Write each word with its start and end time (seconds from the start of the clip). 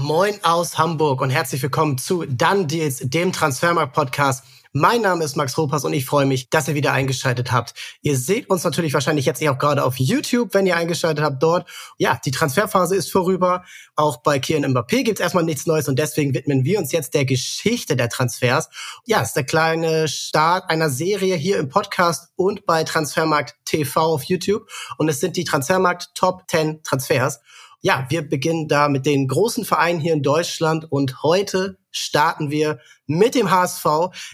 Moin 0.00 0.42
aus 0.44 0.78
Hamburg 0.78 1.20
und 1.20 1.28
herzlich 1.28 1.62
willkommen 1.62 1.98
zu 1.98 2.24
Dann 2.24 2.66
Deals, 2.66 3.00
dem 3.00 3.32
Transfermarkt-Podcast. 3.32 4.44
Mein 4.72 5.02
Name 5.02 5.24
ist 5.24 5.36
Max 5.36 5.58
Ropas 5.58 5.84
und 5.84 5.92
ich 5.92 6.06
freue 6.06 6.24
mich, 6.24 6.48
dass 6.48 6.68
ihr 6.68 6.74
wieder 6.74 6.92
eingeschaltet 6.92 7.52
habt. 7.52 7.74
Ihr 8.00 8.16
seht 8.16 8.48
uns 8.48 8.64
natürlich 8.64 8.94
wahrscheinlich 8.94 9.26
jetzt 9.26 9.46
auch 9.46 9.58
gerade 9.58 9.84
auf 9.84 9.96
YouTube, 9.98 10.54
wenn 10.54 10.64
ihr 10.64 10.76
eingeschaltet 10.76 11.22
habt 11.22 11.42
dort. 11.42 11.68
Ja, 11.98 12.18
die 12.24 12.30
Transferphase 12.30 12.96
ist 12.96 13.12
vorüber. 13.12 13.64
Auch 13.94 14.22
bei 14.22 14.38
Kian 14.38 14.64
Mbappé 14.64 15.02
gibt's 15.02 15.20
erstmal 15.20 15.44
nichts 15.44 15.66
Neues 15.66 15.86
und 15.86 15.98
deswegen 15.98 16.32
widmen 16.32 16.64
wir 16.64 16.78
uns 16.78 16.92
jetzt 16.92 17.12
der 17.12 17.26
Geschichte 17.26 17.94
der 17.94 18.08
Transfers. 18.08 18.70
Ja, 19.04 19.20
ist 19.20 19.34
der 19.34 19.44
kleine 19.44 20.08
Start 20.08 20.70
einer 20.70 20.88
Serie 20.88 21.36
hier 21.36 21.58
im 21.58 21.68
Podcast 21.68 22.32
und 22.36 22.64
bei 22.64 22.84
Transfermarkt 22.84 23.54
TV 23.66 24.00
auf 24.00 24.24
YouTube. 24.24 24.66
Und 24.96 25.10
es 25.10 25.20
sind 25.20 25.36
die 25.36 25.44
Transfermarkt 25.44 26.14
Top 26.14 26.44
10 26.48 26.82
Transfers. 26.84 27.40
Ja, 27.82 28.06
wir 28.10 28.28
beginnen 28.28 28.68
da 28.68 28.88
mit 28.88 29.06
den 29.06 29.26
großen 29.26 29.64
Vereinen 29.64 30.00
hier 30.00 30.12
in 30.12 30.22
Deutschland 30.22 30.86
und 30.90 31.22
heute 31.22 31.78
starten 31.90 32.50
wir 32.50 32.78
mit 33.06 33.34
dem 33.34 33.50
HSV. 33.50 33.86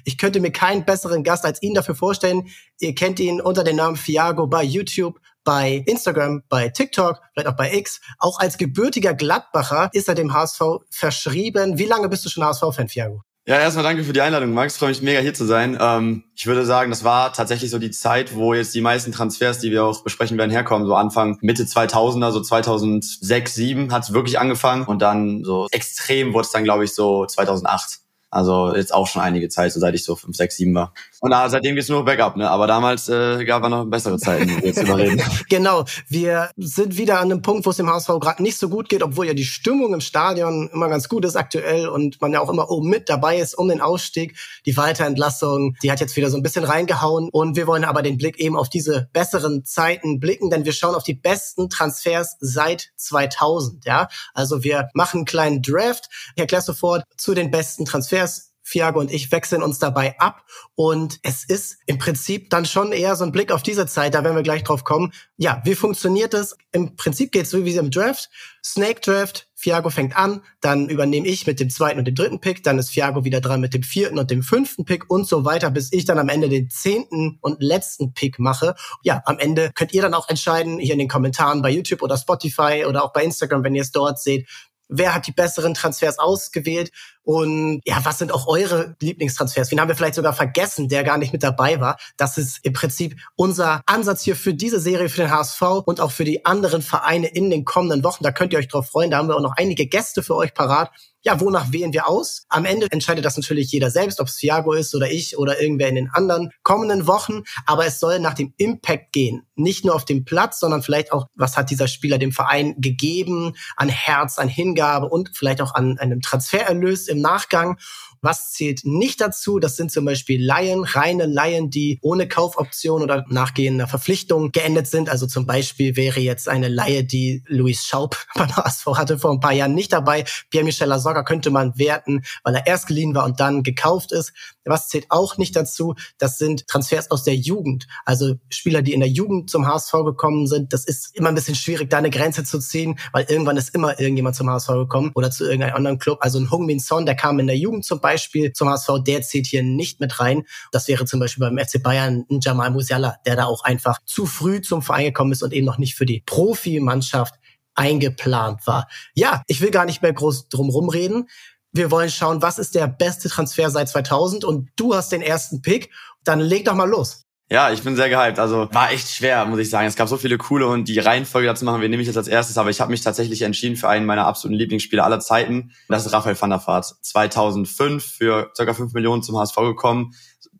Ich 0.04 0.18
könnte 0.18 0.40
mir 0.40 0.50
keinen 0.50 0.84
besseren 0.84 1.22
Gast 1.22 1.44
als 1.44 1.62
ihn 1.62 1.72
dafür 1.72 1.94
vorstellen. 1.94 2.48
Ihr 2.80 2.96
kennt 2.96 3.20
ihn 3.20 3.40
unter 3.40 3.62
dem 3.62 3.76
Namen 3.76 3.96
Fiago 3.96 4.48
bei 4.48 4.64
YouTube, 4.64 5.20
bei 5.44 5.84
Instagram, 5.86 6.42
bei 6.48 6.70
TikTok, 6.70 7.20
vielleicht 7.32 7.46
auch 7.48 7.56
bei 7.56 7.72
X. 7.72 8.00
Auch 8.18 8.40
als 8.40 8.58
gebürtiger 8.58 9.14
Gladbacher 9.14 9.90
ist 9.92 10.08
er 10.08 10.16
dem 10.16 10.32
HSV 10.32 10.60
verschrieben. 10.90 11.78
Wie 11.78 11.84
lange 11.84 12.08
bist 12.08 12.24
du 12.24 12.28
schon 12.28 12.44
HSV-Fan, 12.44 12.88
Fiago? 12.88 13.22
Ja, 13.48 13.60
erstmal 13.60 13.84
danke 13.84 14.02
für 14.02 14.12
die 14.12 14.20
Einladung, 14.20 14.54
Max. 14.54 14.76
Freue 14.76 14.88
mich 14.88 15.02
mega 15.02 15.20
hier 15.20 15.32
zu 15.32 15.44
sein. 15.44 15.78
Ähm, 15.80 16.24
ich 16.34 16.48
würde 16.48 16.66
sagen, 16.66 16.90
das 16.90 17.04
war 17.04 17.32
tatsächlich 17.32 17.70
so 17.70 17.78
die 17.78 17.92
Zeit, 17.92 18.34
wo 18.34 18.54
jetzt 18.54 18.74
die 18.74 18.80
meisten 18.80 19.12
Transfers, 19.12 19.60
die 19.60 19.70
wir 19.70 19.84
auch 19.84 20.02
besprechen 20.02 20.36
werden, 20.36 20.50
herkommen. 20.50 20.84
So 20.88 20.96
Anfang 20.96 21.38
Mitte 21.42 21.62
2000er, 21.62 22.32
so 22.32 22.40
2006, 22.40 23.20
2007 23.20 23.92
hat 23.92 24.02
es 24.02 24.12
wirklich 24.12 24.40
angefangen 24.40 24.84
und 24.86 25.00
dann 25.00 25.44
so 25.44 25.68
extrem 25.70 26.34
wurde 26.34 26.46
es 26.46 26.50
dann, 26.50 26.64
glaube 26.64 26.82
ich, 26.82 26.92
so 26.92 27.24
2008. 27.24 28.00
Also 28.30 28.74
jetzt 28.74 28.92
auch 28.92 29.06
schon 29.06 29.22
einige 29.22 29.48
Zeit, 29.48 29.72
so 29.72 29.78
seit 29.78 29.94
ich 29.94 30.02
so 30.02 30.16
5, 30.16 30.36
6, 30.36 30.56
7 30.56 30.74
war. 30.74 30.92
Und 31.26 31.32
da, 31.32 31.48
seitdem 31.48 31.74
geht's 31.74 31.88
nur 31.88 32.04
bergab, 32.04 32.36
ne? 32.36 32.48
Aber 32.48 32.68
damals 32.68 33.08
äh, 33.08 33.44
gab 33.44 33.64
es 33.64 33.68
noch 33.68 33.84
bessere 33.86 34.16
Zeiten, 34.16 34.46
die 34.46 34.58
wir 34.58 34.66
jetzt 34.68 34.80
überreden. 34.80 35.20
genau, 35.48 35.84
wir 36.06 36.50
sind 36.56 36.98
wieder 36.98 37.18
an 37.18 37.32
einem 37.32 37.42
Punkt, 37.42 37.66
wo 37.66 37.70
es 37.70 37.78
dem 37.78 37.90
HSV 37.90 38.06
gerade 38.20 38.44
nicht 38.44 38.56
so 38.56 38.68
gut 38.68 38.88
geht, 38.88 39.02
obwohl 39.02 39.26
ja 39.26 39.34
die 39.34 39.44
Stimmung 39.44 39.92
im 39.92 40.00
Stadion 40.00 40.70
immer 40.72 40.88
ganz 40.88 41.08
gut 41.08 41.24
ist 41.24 41.34
aktuell 41.34 41.88
und 41.88 42.20
man 42.20 42.32
ja 42.32 42.38
auch 42.38 42.48
immer 42.48 42.70
oben 42.70 42.90
mit 42.90 43.08
dabei 43.08 43.38
ist 43.38 43.58
um 43.58 43.66
den 43.66 43.80
Ausstieg. 43.80 44.36
Die 44.66 44.76
Weiterentlassung, 44.76 45.74
die 45.82 45.90
hat 45.90 45.98
jetzt 45.98 46.14
wieder 46.14 46.30
so 46.30 46.36
ein 46.36 46.44
bisschen 46.44 46.62
reingehauen 46.62 47.28
und 47.32 47.56
wir 47.56 47.66
wollen 47.66 47.82
aber 47.82 48.02
den 48.02 48.18
Blick 48.18 48.38
eben 48.38 48.56
auf 48.56 48.68
diese 48.68 49.08
besseren 49.12 49.64
Zeiten 49.64 50.20
blicken, 50.20 50.48
denn 50.48 50.64
wir 50.64 50.72
schauen 50.72 50.94
auf 50.94 51.02
die 51.02 51.14
besten 51.14 51.68
Transfers 51.68 52.36
seit 52.38 52.90
2000, 52.94 53.84
ja? 53.84 54.06
Also 54.32 54.62
wir 54.62 54.90
machen 54.94 55.16
einen 55.16 55.24
kleinen 55.24 55.60
Draft. 55.60 56.08
Ich 56.36 56.40
erkläre 56.40 56.62
sofort 56.62 57.02
zu 57.16 57.34
den 57.34 57.50
besten 57.50 57.84
Transfers 57.84 58.52
Fiago 58.66 58.98
und 58.98 59.12
ich 59.12 59.30
wechseln 59.30 59.62
uns 59.62 59.78
dabei 59.78 60.18
ab. 60.18 60.44
Und 60.74 61.20
es 61.22 61.44
ist 61.44 61.78
im 61.86 61.98
Prinzip 61.98 62.50
dann 62.50 62.64
schon 62.64 62.90
eher 62.90 63.14
so 63.14 63.24
ein 63.24 63.30
Blick 63.30 63.52
auf 63.52 63.62
diese 63.62 63.86
Zeit, 63.86 64.14
da 64.14 64.24
werden 64.24 64.34
wir 64.34 64.42
gleich 64.42 64.64
drauf 64.64 64.82
kommen. 64.82 65.12
Ja, 65.36 65.62
wie 65.64 65.76
funktioniert 65.76 66.34
das? 66.34 66.56
Im 66.72 66.96
Prinzip 66.96 67.30
geht 67.30 67.44
es 67.44 67.50
so 67.50 67.64
wie 67.64 67.76
im 67.76 67.92
Draft. 67.92 68.28
Snake 68.64 69.00
Draft, 69.00 69.48
Fiago 69.54 69.90
fängt 69.90 70.16
an, 70.16 70.42
dann 70.60 70.88
übernehme 70.88 71.28
ich 71.28 71.46
mit 71.46 71.60
dem 71.60 71.70
zweiten 71.70 72.00
und 72.00 72.06
dem 72.06 72.16
dritten 72.16 72.40
Pick, 72.40 72.64
dann 72.64 72.78
ist 72.80 72.90
Fiago 72.90 73.24
wieder 73.24 73.40
dran 73.40 73.60
mit 73.60 73.72
dem 73.72 73.84
vierten 73.84 74.18
und 74.18 74.32
dem 74.32 74.42
fünften 74.42 74.84
Pick 74.84 75.08
und 75.08 75.28
so 75.28 75.44
weiter, 75.44 75.70
bis 75.70 75.92
ich 75.92 76.04
dann 76.04 76.18
am 76.18 76.28
Ende 76.28 76.48
den 76.48 76.68
zehnten 76.68 77.38
und 77.42 77.62
letzten 77.62 78.14
Pick 78.14 78.40
mache. 78.40 78.74
Ja, 79.02 79.22
am 79.26 79.38
Ende 79.38 79.70
könnt 79.72 79.94
ihr 79.94 80.02
dann 80.02 80.14
auch 80.14 80.28
entscheiden, 80.28 80.80
hier 80.80 80.94
in 80.94 80.98
den 80.98 81.08
Kommentaren 81.08 81.62
bei 81.62 81.70
YouTube 81.70 82.02
oder 82.02 82.16
Spotify 82.16 82.84
oder 82.88 83.04
auch 83.04 83.12
bei 83.12 83.22
Instagram, 83.22 83.62
wenn 83.62 83.76
ihr 83.76 83.82
es 83.82 83.92
dort 83.92 84.20
seht, 84.20 84.48
wer 84.88 85.14
hat 85.14 85.26
die 85.26 85.32
besseren 85.32 85.74
Transfers 85.74 86.18
ausgewählt 86.18 86.90
und 87.22 87.80
ja, 87.84 88.04
was 88.04 88.18
sind 88.18 88.32
auch 88.32 88.46
eure 88.46 88.94
Lieblingstransfers? 89.00 89.72
Wen 89.72 89.80
haben 89.80 89.88
wir 89.88 89.96
vielleicht 89.96 90.14
sogar 90.14 90.32
vergessen, 90.32 90.88
der 90.88 91.02
gar 91.02 91.18
nicht 91.18 91.32
mit 91.32 91.42
dabei 91.42 91.80
war? 91.80 91.98
Das 92.16 92.38
ist 92.38 92.64
im 92.64 92.72
Prinzip 92.72 93.16
unser 93.34 93.82
Ansatz 93.86 94.22
hier 94.22 94.36
für 94.36 94.54
diese 94.54 94.78
Serie, 94.78 95.08
für 95.08 95.22
den 95.22 95.32
HSV 95.32 95.60
und 95.84 96.00
auch 96.00 96.12
für 96.12 96.22
die 96.22 96.44
anderen 96.44 96.82
Vereine 96.82 97.26
in 97.26 97.50
den 97.50 97.64
kommenden 97.64 98.04
Wochen. 98.04 98.22
Da 98.22 98.30
könnt 98.30 98.52
ihr 98.52 98.60
euch 98.60 98.68
drauf 98.68 98.90
freuen. 98.90 99.10
Da 99.10 99.18
haben 99.18 99.28
wir 99.28 99.34
auch 99.34 99.40
noch 99.40 99.56
einige 99.56 99.86
Gäste 99.86 100.22
für 100.22 100.36
euch 100.36 100.54
parat. 100.54 100.92
Ja, 101.26 101.40
wonach 101.40 101.72
wählen 101.72 101.92
wir 101.92 102.06
aus? 102.06 102.46
Am 102.48 102.64
Ende 102.64 102.86
entscheidet 102.88 103.24
das 103.24 103.36
natürlich 103.36 103.72
jeder 103.72 103.90
selbst, 103.90 104.20
ob 104.20 104.28
es 104.28 104.36
Thiago 104.36 104.74
ist 104.74 104.94
oder 104.94 105.10
ich 105.10 105.36
oder 105.36 105.60
irgendwer 105.60 105.88
in 105.88 105.96
den 105.96 106.08
anderen 106.08 106.52
kommenden 106.62 107.08
Wochen. 107.08 107.42
Aber 107.66 107.84
es 107.84 107.98
soll 107.98 108.20
nach 108.20 108.34
dem 108.34 108.54
Impact 108.58 109.12
gehen. 109.12 109.44
Nicht 109.56 109.84
nur 109.84 109.96
auf 109.96 110.04
dem 110.04 110.24
Platz, 110.24 110.60
sondern 110.60 110.82
vielleicht 110.82 111.10
auch, 111.10 111.26
was 111.34 111.56
hat 111.56 111.70
dieser 111.70 111.88
Spieler 111.88 112.18
dem 112.18 112.30
Verein 112.30 112.76
gegeben 112.78 113.54
an 113.76 113.88
Herz, 113.88 114.38
an 114.38 114.46
Hingabe 114.46 115.08
und 115.08 115.32
vielleicht 115.34 115.60
auch 115.60 115.74
an 115.74 115.98
einem 115.98 116.20
Transfererlös 116.20 117.08
im 117.08 117.20
Nachgang. 117.20 117.76
Was 118.20 118.52
zählt 118.52 118.80
nicht 118.84 119.20
dazu? 119.20 119.58
Das 119.58 119.76
sind 119.76 119.92
zum 119.92 120.04
Beispiel 120.04 120.44
Laien, 120.44 120.84
reine 120.84 121.26
Laien, 121.26 121.70
die 121.70 121.98
ohne 122.02 122.28
Kaufoption 122.28 123.02
oder 123.02 123.24
nachgehender 123.28 123.86
Verpflichtung 123.86 124.52
geendet 124.52 124.86
sind. 124.86 125.08
Also 125.08 125.26
zum 125.26 125.46
Beispiel 125.46 125.96
wäre 125.96 126.20
jetzt 126.20 126.48
eine 126.48 126.68
Laie, 126.68 127.04
die 127.04 127.42
Luis 127.46 127.84
Schaub 127.84 128.16
beim 128.34 128.54
HSV 128.54 128.86
hatte 128.94 129.18
vor 129.18 129.32
ein 129.32 129.40
paar 129.40 129.52
Jahren 129.52 129.74
nicht 129.74 129.92
dabei. 129.92 130.24
Pierre-Michel 130.50 130.88
Lasogga 130.88 131.22
könnte 131.22 131.50
man 131.50 131.78
werten, 131.78 132.22
weil 132.44 132.54
er 132.54 132.66
erst 132.66 132.86
geliehen 132.86 133.14
war 133.14 133.24
und 133.24 133.40
dann 133.40 133.62
gekauft 133.62 134.12
ist. 134.12 134.32
Was 134.66 134.88
zählt 134.88 135.06
auch 135.10 135.38
nicht 135.38 135.56
dazu? 135.56 135.94
Das 136.18 136.38
sind 136.38 136.66
Transfers 136.66 137.10
aus 137.10 137.24
der 137.24 137.34
Jugend. 137.34 137.86
Also 138.04 138.34
Spieler, 138.48 138.82
die 138.82 138.92
in 138.92 139.00
der 139.00 139.08
Jugend 139.08 139.50
zum 139.50 139.66
HSV 139.66 139.92
gekommen 140.04 140.46
sind. 140.46 140.72
Das 140.72 140.84
ist 140.84 141.14
immer 141.16 141.28
ein 141.28 141.34
bisschen 141.34 141.54
schwierig, 141.54 141.90
da 141.90 141.98
eine 141.98 142.10
Grenze 142.10 142.44
zu 142.44 142.58
ziehen, 142.58 142.98
weil 143.12 143.26
irgendwann 143.28 143.56
ist 143.56 143.74
immer 143.74 143.98
irgendjemand 143.98 144.36
zum 144.36 144.50
HSV 144.50 144.68
gekommen 144.68 145.12
oder 145.14 145.30
zu 145.30 145.44
irgendeinem 145.44 145.76
anderen 145.76 145.98
Club. 145.98 146.18
Also 146.20 146.38
ein 146.38 146.50
Hung 146.50 146.66
Min 146.66 146.80
Son, 146.80 147.06
der 147.06 147.14
kam 147.14 147.38
in 147.38 147.46
der 147.46 147.56
Jugend 147.56 147.84
zum 147.84 148.00
Beispiel 148.00 148.52
zum 148.52 148.68
HSV, 148.68 148.90
der 149.06 149.22
zählt 149.22 149.46
hier 149.46 149.62
nicht 149.62 150.00
mit 150.00 150.20
rein. 150.20 150.44
Das 150.72 150.88
wäre 150.88 151.04
zum 151.04 151.20
Beispiel 151.20 151.48
beim 151.48 151.58
FC 151.58 151.82
Bayern 151.82 152.24
ein 152.30 152.40
Jamal 152.40 152.70
Musiala, 152.70 153.16
der 153.26 153.36
da 153.36 153.44
auch 153.44 153.64
einfach 153.64 153.98
zu 154.04 154.26
früh 154.26 154.60
zum 154.60 154.82
Verein 154.82 155.06
gekommen 155.06 155.32
ist 155.32 155.42
und 155.42 155.52
eben 155.52 155.66
noch 155.66 155.78
nicht 155.78 155.94
für 155.94 156.06
die 156.06 156.22
Profimannschaft 156.26 157.34
eingeplant 157.76 158.66
war. 158.66 158.88
Ja, 159.14 159.42
ich 159.46 159.60
will 159.60 159.70
gar 159.70 159.84
nicht 159.84 160.02
mehr 160.02 160.12
groß 160.12 160.48
drum 160.48 160.70
rumreden 160.70 161.28
wir 161.76 161.90
wollen 161.90 162.10
schauen, 162.10 162.42
was 162.42 162.58
ist 162.58 162.74
der 162.74 162.86
beste 162.86 163.28
Transfer 163.28 163.70
seit 163.70 163.88
2000 163.88 164.44
und 164.44 164.70
du 164.76 164.94
hast 164.94 165.12
den 165.12 165.22
ersten 165.22 165.62
Pick, 165.62 165.90
dann 166.24 166.40
leg 166.40 166.64
doch 166.64 166.74
mal 166.74 166.88
los. 166.88 167.26
Ja, 167.48 167.70
ich 167.70 167.82
bin 167.82 167.94
sehr 167.94 168.08
gehypt. 168.08 168.40
Also 168.40 168.68
war 168.72 168.90
echt 168.90 169.08
schwer, 169.08 169.44
muss 169.46 169.60
ich 169.60 169.70
sagen. 169.70 169.86
Es 169.86 169.94
gab 169.94 170.08
so 170.08 170.16
viele 170.16 170.36
coole 170.36 170.66
und 170.66 170.88
die 170.88 170.98
Reihenfolge 170.98 171.46
dazu 171.46 171.64
machen 171.64 171.80
wir 171.80 171.88
nehme 171.88 172.02
ich 172.02 172.08
jetzt 172.08 172.16
als 172.16 172.26
erstes, 172.26 172.58
aber 172.58 172.70
ich 172.70 172.80
habe 172.80 172.90
mich 172.90 173.02
tatsächlich 173.02 173.42
entschieden 173.42 173.76
für 173.76 173.88
einen 173.88 174.04
meiner 174.04 174.26
absoluten 174.26 174.58
Lieblingsspieler 174.58 175.04
aller 175.04 175.20
Zeiten. 175.20 175.70
Das 175.88 176.04
ist 176.04 176.12
Raphael 176.12 176.40
van 176.40 176.50
der 176.50 176.66
Vaart. 176.66 176.96
2005 177.02 178.04
für 178.04 178.50
ca. 178.56 178.74
5 178.74 178.92
Millionen 178.94 179.22
zum 179.22 179.38
HSV 179.38 179.54
gekommen. 179.58 180.12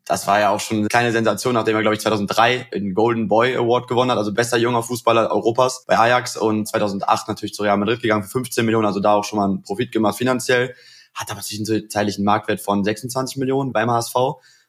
Das 0.05 0.27
war 0.27 0.39
ja 0.39 0.51
auch 0.51 0.61
schon 0.61 0.77
eine 0.77 0.87
kleine 0.87 1.11
Sensation, 1.11 1.55
nachdem 1.55 1.75
er, 1.75 1.81
glaube 1.81 1.95
ich, 1.95 1.99
2003 1.99 2.69
den 2.73 2.93
Golden 2.93 3.27
Boy 3.27 3.57
Award 3.57 3.89
gewonnen 3.89 4.09
hat, 4.09 4.17
also 4.17 4.33
bester 4.33 4.57
junger 4.57 4.81
Fußballer 4.81 5.29
Europas 5.29 5.83
bei 5.85 5.97
Ajax 5.97 6.37
und 6.37 6.69
2008 6.69 7.27
natürlich 7.27 7.53
zu 7.53 7.63
Real 7.63 7.77
Madrid 7.77 8.01
gegangen 8.01 8.23
für 8.23 8.29
15 8.29 8.65
Millionen, 8.65 8.85
also 8.85 9.01
da 9.01 9.15
auch 9.15 9.25
schon 9.25 9.39
mal 9.39 9.49
einen 9.49 9.63
Profit 9.63 9.91
gemacht 9.91 10.17
finanziell 10.17 10.73
hat 11.17 11.31
aber 11.31 11.41
zwischenzeitlich 11.41 12.17
einen 12.17 12.25
Marktwert 12.25 12.61
von 12.61 12.83
26 12.83 13.37
Millionen 13.37 13.73
beim 13.73 13.91
HSV 13.91 14.15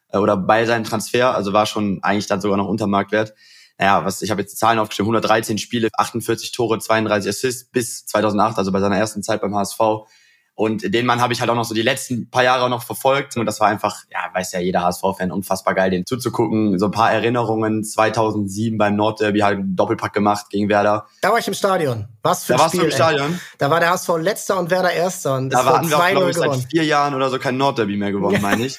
äh, 0.09 0.17
oder 0.17 0.35
bei 0.35 0.65
seinem 0.65 0.83
Transfer, 0.83 1.35
also 1.35 1.53
war 1.53 1.65
schon 1.65 1.99
eigentlich 2.01 2.27
dann 2.27 2.41
sogar 2.41 2.57
noch 2.57 2.67
unter 2.67 2.87
Marktwert. 2.87 3.33
Naja, 3.77 4.03
was 4.03 4.21
ich 4.21 4.31
habe 4.31 4.41
jetzt 4.41 4.53
die 4.53 4.57
Zahlen 4.57 4.79
aufgeschrieben, 4.79 5.07
113 5.07 5.57
Spiele, 5.57 5.87
48 5.93 6.51
Tore, 6.51 6.79
32 6.79 7.29
Assists 7.29 7.69
bis 7.71 8.05
2008, 8.07 8.57
also 8.57 8.71
bei 8.73 8.81
seiner 8.81 8.97
ersten 8.97 9.23
Zeit 9.23 9.39
beim 9.39 9.55
HSV. 9.55 9.79
Und 10.59 10.93
den 10.93 11.05
Mann 11.05 11.21
habe 11.21 11.31
ich 11.31 11.39
halt 11.39 11.49
auch 11.49 11.55
noch 11.55 11.63
so 11.63 11.73
die 11.73 11.83
letzten 11.83 12.29
paar 12.29 12.43
Jahre 12.43 12.69
noch 12.69 12.83
verfolgt. 12.83 13.37
Und 13.37 13.45
das 13.45 13.61
war 13.61 13.69
einfach, 13.69 14.03
ja, 14.11 14.19
weiß 14.33 14.51
ja 14.51 14.59
jeder 14.59 14.83
HSV-Fan, 14.83 15.31
unfassbar 15.31 15.73
geil, 15.73 15.89
den 15.89 16.05
zuzugucken. 16.05 16.77
So 16.77 16.87
ein 16.87 16.91
paar 16.91 17.13
Erinnerungen. 17.13 17.81
2007 17.81 18.77
beim 18.77 18.97
Nordderby 18.97 19.39
halt 19.39 19.59
einen 19.59 19.77
Doppelpack 19.77 20.11
gemacht 20.11 20.47
gegen 20.49 20.67
Werder. 20.67 21.07
Da 21.21 21.31
war 21.31 21.39
ich 21.39 21.47
im 21.47 21.53
Stadion. 21.53 22.09
Was 22.23 22.43
für 22.43 22.55
ein 22.55 22.57
da 22.57 22.67
Spiel. 22.67 22.79
Da 22.81 22.85
warst 22.89 22.99
du 22.99 23.03
im 23.03 23.13
Stadion? 23.15 23.39
Da 23.57 23.71
war 23.71 23.79
der 23.79 23.91
HSV 23.91 24.09
letzter 24.17 24.59
und 24.59 24.69
Werder 24.69 24.91
erster. 24.91 25.37
Und 25.37 25.49
da 25.49 25.63
hatten 25.63 25.89
wir 25.89 25.97
auch, 25.97 26.09
glaube 26.09 26.29
ich, 26.31 26.35
seit 26.35 26.55
vier 26.69 26.83
Jahren 26.83 27.13
oder 27.13 27.29
so 27.29 27.39
kein 27.39 27.55
Nordderby 27.55 27.95
mehr 27.95 28.11
gewonnen, 28.11 28.41
meine 28.41 28.65
ich. 28.65 28.77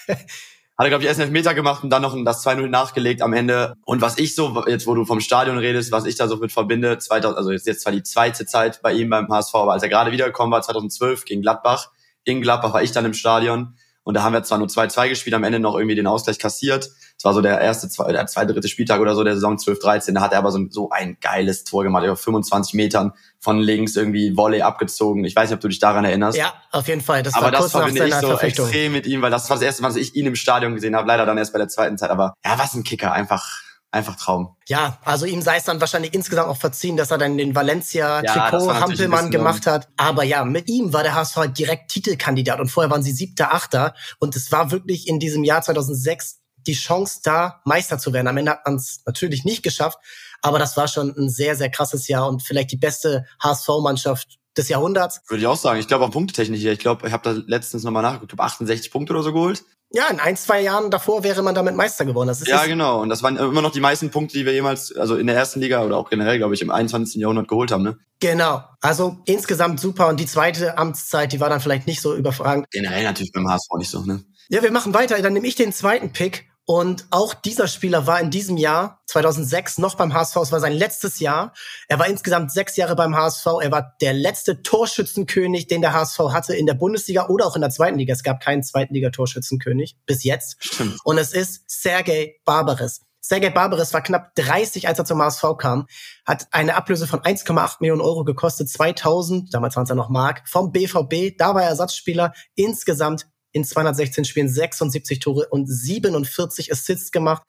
Hat 0.81 0.87
er, 0.87 0.89
glaube 0.89 1.03
ich, 1.03 1.09
erst 1.09 1.21
einen 1.21 1.29
Elfmeter 1.29 1.53
gemacht 1.53 1.85
und 1.85 1.91
dann 1.91 2.01
noch 2.01 2.17
das 2.25 2.43
2-0 2.43 2.67
nachgelegt 2.69 3.21
am 3.21 3.35
Ende. 3.35 3.75
Und 3.85 4.01
was 4.01 4.17
ich 4.17 4.35
so, 4.35 4.65
jetzt 4.67 4.87
wo 4.87 4.95
du 4.95 5.05
vom 5.05 5.21
Stadion 5.21 5.59
redest, 5.59 5.93
was 5.93 6.07
ich 6.07 6.15
da 6.15 6.27
so 6.27 6.39
mit 6.39 6.53
verbinde, 6.53 6.97
2000, 6.97 7.37
also 7.37 7.51
jetzt, 7.51 7.67
jetzt 7.67 7.83
zwar 7.83 7.93
die 7.93 8.03
zweite 8.03 8.47
Zeit 8.47 8.81
bei 8.81 8.95
ihm 8.95 9.11
beim 9.11 9.29
HSV, 9.29 9.55
aber 9.57 9.73
als 9.75 9.83
er 9.83 9.91
gerade 9.91 10.11
wiedergekommen 10.11 10.51
war, 10.51 10.63
2012 10.63 11.27
gegen 11.27 11.43
Gladbach, 11.43 11.91
in 12.25 12.41
Gladbach 12.41 12.73
war 12.73 12.83
ich 12.83 12.93
dann 12.93 13.05
im 13.05 13.13
Stadion 13.13 13.75
und 14.05 14.15
da 14.15 14.23
haben 14.23 14.33
wir 14.33 14.43
zwar 14.43 14.57
nur 14.57 14.69
2-2 14.69 15.11
gespielt, 15.11 15.35
am 15.35 15.45
Ende 15.45 15.61
noch 15.61 15.75
irgendwie 15.75 15.97
den 15.97 16.07
Ausgleich 16.07 16.39
kassiert. 16.39 16.89
Es 17.21 17.25
war 17.25 17.35
so 17.35 17.43
der 17.43 17.61
erste, 17.61 17.87
der 18.11 18.27
zweite, 18.29 18.55
dritte 18.55 18.69
Spieltag 18.69 18.99
oder 18.99 19.15
so 19.15 19.23
der 19.23 19.35
Saison 19.35 19.59
12-13. 19.59 20.15
Da 20.15 20.23
hat 20.23 20.33
er 20.33 20.39
aber 20.39 20.51
so, 20.51 20.59
so 20.71 20.89
ein 20.89 21.19
geiles 21.21 21.65
Tor 21.65 21.85
gemacht, 21.85 22.03
über 22.03 22.17
25 22.17 22.73
Metern 22.73 23.13
von 23.39 23.59
links 23.59 23.95
irgendwie 23.95 24.39
Volley 24.39 24.63
abgezogen. 24.63 25.23
Ich 25.27 25.37
weiß 25.37 25.51
nicht, 25.51 25.57
ob 25.57 25.61
du 25.61 25.69
dich 25.69 25.81
daran 25.81 26.07
erinnerst. 26.07 26.39
Ja, 26.39 26.55
auf 26.73 26.89
jeden 26.89 27.03
Fall. 27.03 27.23
Das 27.23 27.35
aber 27.35 27.45
war 27.45 27.53
das 27.53 27.73
verbinde 27.73 28.09
ich 28.09 28.15
so 28.15 28.39
extrem 28.39 28.93
mit 28.93 29.07
ihm, 29.07 29.21
weil 29.21 29.31
das 29.31 29.51
war 29.51 29.57
das 29.59 29.63
erste 29.63 29.83
Mal, 29.83 29.89
dass 29.89 29.99
ich 29.99 30.15
ihn 30.15 30.25
im 30.25 30.35
Stadion 30.35 30.75
gesehen 30.75 30.97
habe. 30.97 31.07
Leider 31.07 31.27
dann 31.27 31.37
erst 31.37 31.53
bei 31.53 31.59
der 31.59 31.69
zweiten 31.69 31.99
Zeit. 31.99 32.09
Aber 32.09 32.33
ja, 32.43 32.59
was 32.59 32.73
ein 32.73 32.85
Kicker, 32.85 33.13
einfach 33.13 33.47
einfach 33.91 34.17
Traum. 34.17 34.57
Ja, 34.69 34.99
also 35.05 35.27
ihm 35.27 35.43
sei 35.43 35.57
es 35.59 35.65
dann 35.65 35.81
wahrscheinlich 35.81 36.15
insgesamt 36.15 36.49
auch 36.49 36.57
verziehen, 36.57 36.97
dass 36.97 37.11
er 37.11 37.19
dann 37.19 37.37
den 37.37 37.55
Valencia-Trikot-Hampelmann 37.55 39.27
ja, 39.27 39.31
gemacht 39.31 39.67
hat. 39.67 39.89
Aber 39.99 40.23
ja, 40.23 40.45
mit 40.47 40.71
ihm 40.71 40.95
war 40.95 41.03
der 41.03 41.15
HSV 41.17 41.37
halt 41.37 41.59
direkt 41.59 41.91
Titelkandidat 41.91 42.61
und 42.61 42.71
vorher 42.71 42.91
waren 42.91 43.03
sie 43.03 43.13
siebter, 43.13 43.53
achter. 43.53 43.95
Und 44.19 44.37
es 44.37 44.51
war 44.53 44.71
wirklich 44.71 45.07
in 45.07 45.19
diesem 45.19 45.45
Jahr 45.45 45.61
2006 45.61 46.40
die 46.67 46.75
Chance 46.75 47.21
da, 47.23 47.61
Meister 47.65 47.99
zu 47.99 48.13
werden. 48.13 48.29
Am 48.29 48.37
Ende 48.37 48.53
hat 48.53 48.67
man 48.67 48.77
es 48.77 49.03
natürlich 49.07 49.45
nicht 49.45 49.63
geschafft, 49.63 49.99
aber 50.43 50.59
das 50.59 50.77
war 50.77 50.89
schon 50.89 51.15
ein 51.17 51.29
sehr, 51.29 51.57
sehr 51.57 51.71
krasses 51.71 52.09
Jahr 52.09 52.29
und 52.29 52.43
vielleicht 52.43 52.73
die 52.73 52.77
beste 52.77 53.25
HSV-Mannschaft 53.43 54.39
des 54.57 54.69
Jahrhunderts. 54.69 55.21
Würde 55.29 55.41
ich 55.41 55.47
auch 55.47 55.57
sagen. 55.57 55.81
Ich 55.81 55.89
glaube 55.89 56.05
auch 56.05 56.11
Punktetechnik 56.11 56.61
hier. 56.61 56.73
Ich 56.73 56.79
glaube, 56.79 57.07
ich 57.07 57.13
habe 57.13 57.23
da 57.23 57.43
letztens 57.47 57.85
nochmal 57.85 58.03
nachgeguckt, 58.03 58.33
habe 58.33 58.43
68 58.43 58.91
Punkte 58.91 59.13
oder 59.13 59.23
so 59.23 59.33
geholt. 59.33 59.63
Ja, 59.93 60.07
in 60.07 60.21
ein, 60.21 60.37
zwei 60.37 60.61
Jahren 60.61 60.91
davor 60.91 61.25
wäre 61.25 61.43
man 61.43 61.55
damit 61.55 61.75
Meister 61.75 62.05
geworden. 62.05 62.29
Das 62.29 62.41
ist 62.41 62.47
ja, 62.47 62.65
genau. 62.67 63.03
Und 63.03 63.09
das 63.09 63.25
waren 63.25 63.37
immer 63.37 63.61
noch 63.61 63.73
die 63.73 63.81
meisten 63.81 64.11
Punkte, 64.11 64.39
die 64.39 64.47
wir 64.47 64.53
jemals, 64.53 64.95
also 64.95 65.17
in 65.17 65.27
der 65.27 65.35
ersten 65.35 65.59
Liga 65.59 65.85
oder 65.85 65.97
auch 65.97 66.11
generell, 66.11 66.39
glaube 66.39 66.55
ich, 66.55 66.63
im 66.63 66.71
21. 66.71 67.21
Jahrhundert 67.21 67.49
geholt 67.49 67.73
haben. 67.73 67.83
Ne? 67.83 67.99
Genau. 68.21 68.63
Also 68.81 69.19
insgesamt 69.25 69.81
super. 69.81 70.07
Und 70.07 70.21
die 70.21 70.27
zweite 70.27 70.79
Amtszeit, 70.79 71.33
die 71.33 71.41
war 71.41 71.49
dann 71.49 71.61
vielleicht 71.61 71.89
nicht 71.89 72.01
so 72.01 72.15
überfragend. 72.15 72.67
Generell 72.71 73.03
natürlich 73.03 73.33
beim 73.33 73.49
HSV 73.49 73.69
nicht 73.79 73.91
so, 73.91 74.05
ne? 74.05 74.23
Ja, 74.49 74.63
wir 74.63 74.71
machen 74.71 74.95
weiter. 74.95 75.21
Dann 75.23 75.33
nehme 75.33 75.47
ich 75.47 75.57
den 75.57 75.73
zweiten 75.73 76.13
Pick. 76.13 76.50
Und 76.71 77.09
auch 77.11 77.35
dieser 77.35 77.67
Spieler 77.67 78.07
war 78.07 78.21
in 78.21 78.31
diesem 78.31 78.57
Jahr, 78.57 79.01
2006, 79.07 79.79
noch 79.79 79.97
beim 79.97 80.15
HSV. 80.15 80.37
Es 80.37 80.53
war 80.53 80.61
sein 80.61 80.73
letztes 80.73 81.19
Jahr. 81.19 81.53
Er 81.89 81.99
war 81.99 82.07
insgesamt 82.07 82.53
sechs 82.53 82.77
Jahre 82.77 82.95
beim 82.95 83.17
HSV. 83.17 83.45
Er 83.61 83.73
war 83.73 83.97
der 84.01 84.13
letzte 84.13 84.63
Torschützenkönig, 84.63 85.67
den 85.67 85.81
der 85.81 85.95
HSV 85.95 86.21
hatte 86.31 86.55
in 86.55 86.67
der 86.67 86.75
Bundesliga 86.75 87.27
oder 87.27 87.47
auch 87.47 87.57
in 87.57 87.63
der 87.63 87.71
zweiten 87.71 87.99
Liga. 87.99 88.13
Es 88.13 88.23
gab 88.23 88.39
keinen 88.39 88.63
zweiten 88.63 88.95
Liga-Torschützenkönig 88.95 89.97
bis 90.07 90.23
jetzt. 90.23 90.59
Stimmt. 90.61 91.01
Und 91.03 91.19
es 91.19 91.33
ist 91.33 91.69
Sergei 91.69 92.37
Barbares. 92.45 93.01
Sergei 93.21 93.51
Barbares 93.51 93.93
war 93.93 94.03
knapp 94.03 94.35
30, 94.37 94.87
als 94.87 94.99
er 94.99 95.05
zum 95.05 95.21
HSV 95.21 95.45
kam, 95.59 95.87
hat 96.25 96.47
eine 96.53 96.77
Ablöse 96.77 97.07
von 97.07 97.21
1,8 97.21 97.79
Millionen 97.81 98.01
Euro 98.01 98.25
gekostet, 98.25 98.69
2000, 98.69 99.53
damals 99.53 99.77
waren 99.77 99.83
es 99.83 99.91
ja 99.91 99.95
noch 99.95 100.09
Mark, 100.09 100.49
vom 100.49 100.73
BVB. 100.73 101.37
Da 101.37 101.55
war 101.55 101.63
er 101.63 101.69
Ersatzspieler. 101.71 102.33
Insgesamt 102.55 103.27
in 103.53 103.65
216 103.65 104.25
Spielen 104.25 104.49
76 104.49 105.19
Tore 105.19 105.49
und 105.49 105.67
47 105.67 106.73
Assists 106.73 107.11
gemacht. 107.11 107.43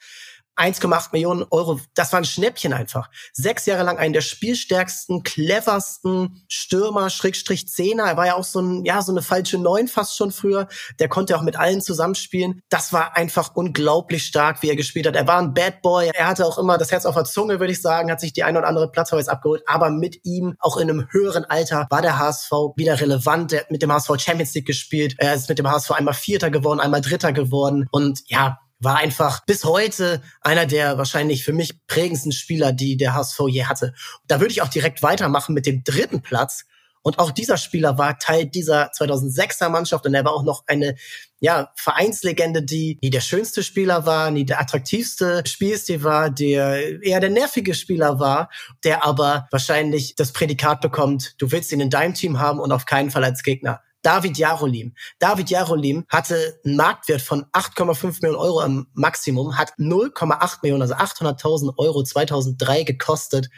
1,8 0.62 1.10
Millionen 1.12 1.46
Euro, 1.50 1.80
das 1.96 2.14
war 2.14 2.20
ein 2.20 2.26
Schnäppchen 2.26 2.74
einfach. 2.74 3.10
Sechs 3.34 3.66
Jahre 3.66 3.84
lang 3.84 3.98
einen 3.98 4.14
der 4.14 4.22
spielstärksten, 4.22 5.24
cleversten 5.24 6.44
Stürmer, 6.48 7.10
Schrägstrich 7.10 7.68
Zehner. 7.68 8.04
Er 8.04 8.18
war 8.18 8.28
ja 8.28 8.36
auch 8.36 8.44
so 8.44 8.60
ein, 8.62 8.86
ja, 8.86 9.02
so 9.02 9.12
eine 9.12 9.24
falsche 9.24 9.58
Neun 9.58 9.88
fast 9.88 10.16
schon 10.16 10.32
früher. 10.32 10.68
Der 11.00 11.10
konnte 11.10 11.36
auch 11.36 11.42
mit 11.42 11.58
allen 11.58 11.82
zusammenspielen. 11.82 12.62
Das 12.70 12.94
war 12.94 13.18
einfach 13.18 13.56
unglaublich 13.56 14.26
stark, 14.26 14.62
wie 14.62 14.70
er 14.70 14.76
gespielt 14.76 15.08
hat. 15.08 15.16
Er 15.16 15.28
war 15.28 15.40
ein 15.40 15.54
Bad 15.54 15.82
Boy. 15.82 16.12
Er 16.14 16.28
hatte 16.28 16.46
auch 16.46 16.60
immer 16.60 16.78
das 16.78 16.92
Herz 16.92 17.06
auf 17.06 17.16
der 17.16 17.26
Zunge, 17.26 17.60
würde 17.60 17.74
ich 17.74 17.82
sagen, 17.82 18.12
hat 18.12 18.20
sich 18.20 18.34
die 18.34 18.44
ein 18.44 18.56
oder 18.56 18.68
andere 18.68 18.92
Platzverweis 18.92 19.28
abgeholt. 19.28 19.64
Aber 19.66 19.90
mit 19.90 20.24
ihm, 20.26 20.56
auch 20.60 20.78
in 20.78 20.90
einem 20.90 21.08
höheren 21.10 21.46
Alter, 21.46 21.88
war 21.90 22.02
der 22.02 22.20
HSV 22.20 22.52
wieder 22.76 23.00
relevant. 23.02 23.54
Er 23.54 23.62
hat 23.62 23.72
mit 23.72 23.82
dem 23.82 23.92
HSV 23.92 24.12
Champions 24.20 24.54
League 24.54 24.68
gespielt. 24.68 25.16
Er 25.18 25.34
ist 25.34 25.50
mit 25.50 25.58
dem 25.58 25.70
HSV 25.70 25.92
einmal 25.92 26.14
Vierter 26.14 26.52
geworden, 26.52 26.80
einmal 26.80 27.02
Dritter 27.02 27.34
geworden. 27.34 27.88
Und 27.92 28.22
ja, 28.28 28.60
war 28.82 28.98
einfach 28.98 29.46
bis 29.46 29.64
heute 29.64 30.22
einer 30.42 30.66
der 30.66 30.98
wahrscheinlich 30.98 31.44
für 31.44 31.54
mich 31.54 31.86
prägendsten 31.88 32.32
Spieler, 32.32 32.74
die 32.74 32.98
der 32.98 33.14
HSV 33.14 33.40
je 33.48 33.66
hatte. 33.66 33.94
Da 34.28 34.40
würde 34.40 34.52
ich 34.52 34.62
auch 34.62 34.68
direkt 34.68 35.04
weitermachen 35.04 35.54
mit 35.54 35.66
dem 35.66 35.84
dritten 35.84 36.22
Platz. 36.22 36.66
Und 37.04 37.18
auch 37.18 37.32
dieser 37.32 37.58
Spieler 37.58 37.98
war 37.98 38.20
Teil 38.20 38.46
dieser 38.46 38.92
2006er 38.92 39.70
Mannschaft 39.70 40.06
und 40.06 40.14
er 40.14 40.24
war 40.24 40.34
auch 40.34 40.44
noch 40.44 40.64
eine 40.68 40.96
ja, 41.40 41.72
Vereinslegende, 41.76 42.62
die 42.62 43.00
nie 43.02 43.10
der 43.10 43.22
schönste 43.22 43.64
Spieler 43.64 44.06
war, 44.06 44.30
nie 44.30 44.46
der 44.46 44.62
attraktivste 44.62 45.42
Spielstil 45.48 46.04
war, 46.04 46.30
der 46.30 47.02
eher 47.02 47.20
der 47.20 47.32
nervige 47.32 47.74
Spieler 47.74 48.20
war, 48.20 48.52
der 48.84 49.04
aber 49.04 49.48
wahrscheinlich 49.50 50.16
das 50.16 50.32
Prädikat 50.32 50.82
bekommt, 50.82 51.34
du 51.40 51.52
willst 51.52 51.72
ihn 51.72 51.80
in 51.80 51.90
deinem 51.90 52.14
Team 52.14 52.40
haben 52.40 52.60
und 52.60 52.72
auf 52.72 52.86
keinen 52.86 53.10
Fall 53.10 53.24
als 53.24 53.42
Gegner. 53.42 53.82
David 54.02 54.38
Jarolim. 54.38 54.94
David 55.20 55.50
Jarolim 55.50 56.06
hatte 56.10 56.60
einen 56.66 56.76
Marktwert 56.76 57.22
von 57.22 57.46
8,5 57.52 58.22
Millionen 58.22 58.40
Euro 58.40 58.60
am 58.62 58.88
Maximum, 58.94 59.58
hat 59.58 59.74
0,8 59.78 60.60
Millionen, 60.64 60.82
also 60.82 60.96
800.000 60.96 61.78
Euro 61.78 62.04
2003 62.04 62.84
gekostet 62.84 63.50